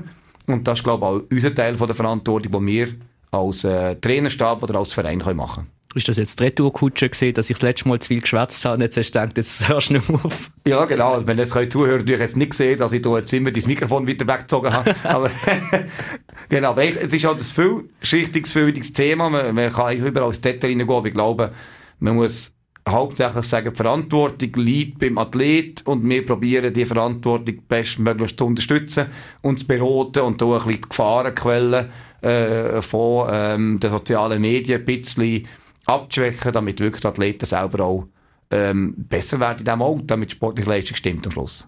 Und 0.54 0.68
das 0.68 0.80
ist, 0.80 0.84
glaube 0.84 1.06
ich, 1.06 1.12
auch 1.12 1.32
unser 1.32 1.56
Teil 1.56 1.78
von 1.78 1.88
der 1.88 1.96
Verantwortung, 1.96 2.52
die 2.52 2.74
wir 2.74 2.88
als 3.32 3.64
äh, 3.64 3.96
Trainerstab 3.96 4.64
oder 4.64 4.80
als 4.80 4.94
Verein 4.94 5.20
können 5.20 5.38
machen 5.38 5.64
können. 5.66 5.80
Ist 5.96 6.08
das 6.08 6.18
jetzt 6.18 6.40
die 6.40 6.44
Retourkutsche 6.44 7.10
gesehen, 7.10 7.34
dass 7.34 7.50
ich 7.50 7.58
das 7.58 7.64
letzte 7.64 7.90
Mal 7.90 8.00
zu 8.00 8.10
viel 8.10 8.22
geschwätzt 8.22 8.64
habe 8.64 8.76
und 8.76 8.82
jetzt 8.82 8.96
hast 8.96 9.10
du 9.10 9.20
gedacht, 9.20 9.38
jetzt 9.38 9.68
hörst 9.68 9.90
du 9.90 9.94
nicht 9.94 10.08
mehr 10.08 10.24
auf? 10.24 10.52
Ja, 10.68 10.86
genau. 10.86 11.26
Wenn 11.26 11.40
jetzt 11.40 11.52
Zuhörer 11.72 11.98
natürlich 11.98 12.20
jetzt 12.20 12.38
nicht 12.38 12.54
sehen, 12.54 12.78
dass 12.78 12.94
ich 12.94 13.02
da 13.02 13.18
jetzt 13.18 13.34
immer 13.34 13.50
das 13.50 13.66
Mikrofon 13.66 14.08
weiter 14.08 14.28
weggezogen 14.28 14.72
habe. 14.72 14.96
Aber, 15.04 15.32
genau. 16.50 16.78
Es 16.78 17.12
ist 17.12 17.26
halt 17.26 17.40
ein 17.40 17.44
vielschichtiges, 17.44 18.52
vielfältiges 18.52 18.94
Thema. 18.94 19.32
Man, 19.32 19.56
man 19.56 19.74
kann 19.74 19.98
überall 19.98 20.28
ins 20.28 20.42
Detail 20.42 20.70
reingehen, 20.70 20.90
aber 20.92 21.08
ich 21.08 21.14
glaube, 21.14 21.54
man 21.98 22.16
muss 22.16 22.52
hauptsächlich 22.92 23.46
sagen, 23.46 23.72
die 23.72 23.76
Verantwortung 23.76 24.52
liegt 24.56 25.00
beim 25.00 25.18
Athlet 25.18 25.86
und 25.86 26.08
wir 26.08 26.26
probieren 26.26 26.74
die 26.74 26.86
Verantwortung 26.86 27.62
bestmöglich 27.68 28.38
zu 28.38 28.46
unterstützen 28.46 29.08
und 29.42 29.60
zu 29.60 29.68
beraten 29.68 30.22
und 30.22 30.42
da 30.42 30.46
ein 30.46 30.52
bisschen 30.54 30.72
die 30.72 30.82
Gefahrenquellen 30.82 31.90
äh, 32.22 32.82
von 32.82 33.30
ähm, 33.32 33.80
den 33.80 33.90
sozialen 33.90 34.42
Medien 34.42 34.80
ein 34.80 34.86
bisschen 34.86 35.48
abzuschwächen, 35.86 36.52
damit 36.52 36.80
wirklich 36.80 37.02
die 37.02 37.08
Athleten 37.08 37.46
selber 37.46 37.84
auch 37.84 38.08
ähm, 38.52 38.96
besser 38.98 39.40
werden 39.40 39.60
in 39.60 39.66
diesem 39.66 39.82
Alter, 39.82 40.04
damit 40.06 40.32
sportliche 40.32 40.70
Leistung 40.70 40.96
stimmt 40.96 41.26
am 41.26 41.32
Schluss. 41.32 41.68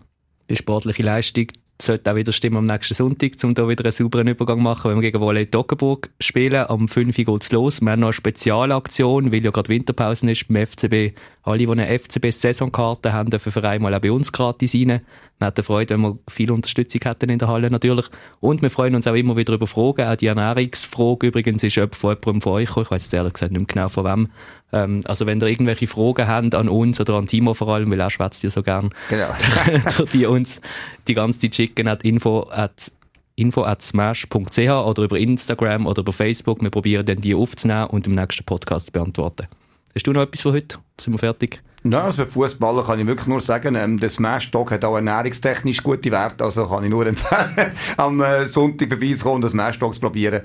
Die 0.50 0.56
sportliche 0.56 1.04
Leistung 1.04 1.48
sollte 1.82 2.12
auch 2.12 2.16
wieder 2.16 2.32
stimmen 2.32 2.58
am 2.58 2.64
nächsten 2.66 2.94
Sonntag, 2.94 3.32
um 3.44 3.54
da 3.54 3.68
wieder 3.68 3.84
einen 3.84 3.92
sauberen 3.92 4.28
Übergang 4.28 4.62
machen, 4.62 4.92
wenn 4.92 4.98
wir 4.98 5.12
gegen 5.12 5.22
Volley 5.22 5.48
Toggenburg 5.48 6.10
spielen. 6.20 6.66
Am 6.68 6.88
5 6.88 7.18
Uhr 7.18 7.26
geht's 7.26 7.52
los. 7.52 7.82
Wir 7.82 7.92
haben 7.92 8.00
noch 8.02 8.08
eine 8.08 8.14
Spezialaktion, 8.14 9.32
weil 9.32 9.44
ja 9.44 9.52
gerade 9.52 9.70
Winterpause 9.70 10.30
ist 10.32 10.48
beim 10.48 10.66
FCB. 10.66 11.16
Alle, 11.44 11.58
die 11.58 11.68
eine 11.68 11.88
FCB-Saisonkarte 11.88 13.14
haben, 13.14 13.32
dürfen 13.32 13.52
für 13.52 13.64
einmal 13.64 13.94
auch 13.96 14.00
bei 14.00 14.12
uns 14.12 14.32
gratis 14.32 14.76
rein. 14.76 15.02
Wir 15.40 15.48
hätten 15.48 15.64
Freude, 15.64 15.96
wenn 15.96 16.02
wir 16.02 16.20
viel 16.30 16.52
Unterstützung 16.52 17.02
hätten 17.04 17.32
in 17.32 17.40
der 17.40 17.48
Halle 17.48 17.72
natürlich. 17.72 18.06
Und 18.40 18.62
wir 18.62 18.70
freuen 18.70 18.94
uns 18.94 19.08
auch 19.08 19.16
immer 19.16 19.36
wieder 19.36 19.54
über 19.54 19.66
Fragen. 19.66 20.04
Auch 20.04 20.16
die 20.16 20.28
Ernährungsfrage 20.28 21.28
übrigens 21.28 21.64
ist 21.64 21.76
jemand 21.76 21.96
von 21.96 22.12
jemandem 22.12 22.42
von 22.42 22.54
euch. 22.54 22.70
Ich 22.70 22.92
weiß 22.92 23.04
jetzt 23.04 23.14
ehrlich 23.14 23.34
gesagt 23.34 23.52
nicht 23.52 23.60
mehr 23.60 23.68
genau 23.68 23.90
von 23.90 24.06
wem. 24.06 24.28
Ähm, 24.72 25.02
also 25.06 25.26
wenn 25.26 25.42
ihr 25.42 25.48
irgendwelche 25.48 25.88
Fragen 25.88 26.28
habt 26.28 26.54
an 26.54 26.70
uns 26.70 27.00
oder 27.00 27.16
an 27.16 27.26
Timo 27.26 27.56
vor 27.56 27.70
allem, 27.70 27.90
weil 27.90 28.00
er 28.00 28.12
schwätzt 28.12 28.44
ja 28.44 28.52
so 28.52 28.62
gern. 28.62 28.92
Genau. 29.10 29.34
die 30.14 30.28
uns 30.28 30.62
die 31.08 31.16
ganze 31.16 31.40
Zeit 31.40 31.56
schicken 31.56 31.88
at 31.88 32.04
info 32.04 32.48
at 32.52 32.92
info 33.36 33.64
at 33.64 33.82
smash.ch 33.82 34.60
oder 34.60 35.04
über 35.04 35.18
Instagram 35.18 35.88
oder 35.88 36.02
über 36.02 36.14
Facebook. 36.14 36.62
Wir 36.62 36.70
probieren 36.70 37.06
dann 37.06 37.22
die 37.22 37.34
aufzunehmen 37.34 37.88
und 37.88 38.06
im 38.06 38.14
nächsten 38.14 38.44
Podcast 38.44 38.88
zu 38.88 38.92
beantworten. 38.92 39.48
Hast 39.96 40.08
du 40.08 40.14
noch 40.14 40.22
etwas 40.22 40.42
für 40.42 40.54
heute? 40.54 40.78
Sind 41.00 41.14
wir 41.14 41.20
fertig? 41.20 41.62
Nein, 41.84 42.02
also 42.02 42.26
Fußballer 42.26 42.84
kann 42.86 43.00
ich 43.00 43.08
wirklich 43.08 43.28
nur 43.28 43.42
sagen, 43.42 43.76
ähm, 43.76 44.00
der 44.00 44.10
Smash 44.10 44.52
Dog 44.52 44.72
hat 44.72 44.86
auch 44.86 44.96
ernährungstechnisch 44.96 45.84
gute 45.84 46.12
Werte, 46.12 46.44
also 46.44 46.68
kann 46.68 46.84
ich 46.84 46.90
nur 46.90 47.06
empfehlen, 47.08 47.72
am 47.98 48.22
äh, 48.22 48.48
Sonntag 48.48 48.88
vorbeizukommen 48.90 49.38
und 49.38 49.42
das 49.42 49.52
Smash 49.52 49.80
Dog 49.80 49.94
zu 49.94 50.00
probieren. 50.00 50.42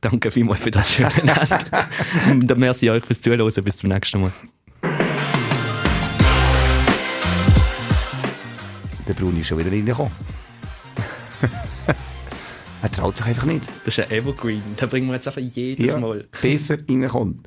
Danke 0.00 0.30
vielmals 0.30 0.60
für 0.60 0.70
das 0.70 0.92
schöne 0.92 1.10
Ende. 2.26 2.48
und 2.48 2.58
merci 2.58 2.90
euch 2.90 3.04
fürs 3.04 3.20
Zuhören. 3.20 3.64
Bis 3.64 3.76
zum 3.78 3.90
nächsten 3.90 4.20
Mal. 4.20 4.32
Der 9.08 9.14
Bruni 9.14 9.40
ist 9.40 9.48
schon 9.48 9.58
wieder 9.58 9.70
reingekommen. 9.70 10.12
er 12.82 12.92
traut 12.92 13.16
sich 13.16 13.26
einfach 13.26 13.44
nicht. 13.44 13.64
Das 13.84 13.98
ist 13.98 14.10
ein 14.10 14.18
Evergreen. 14.18 14.62
Da 14.76 14.86
bringen 14.86 15.08
wir 15.08 15.14
jetzt 15.14 15.26
einfach 15.26 15.40
jedes 15.40 15.94
ja, 15.94 16.00
Mal. 16.00 16.26
besser 16.40 16.78
reinkommt. 16.88 17.46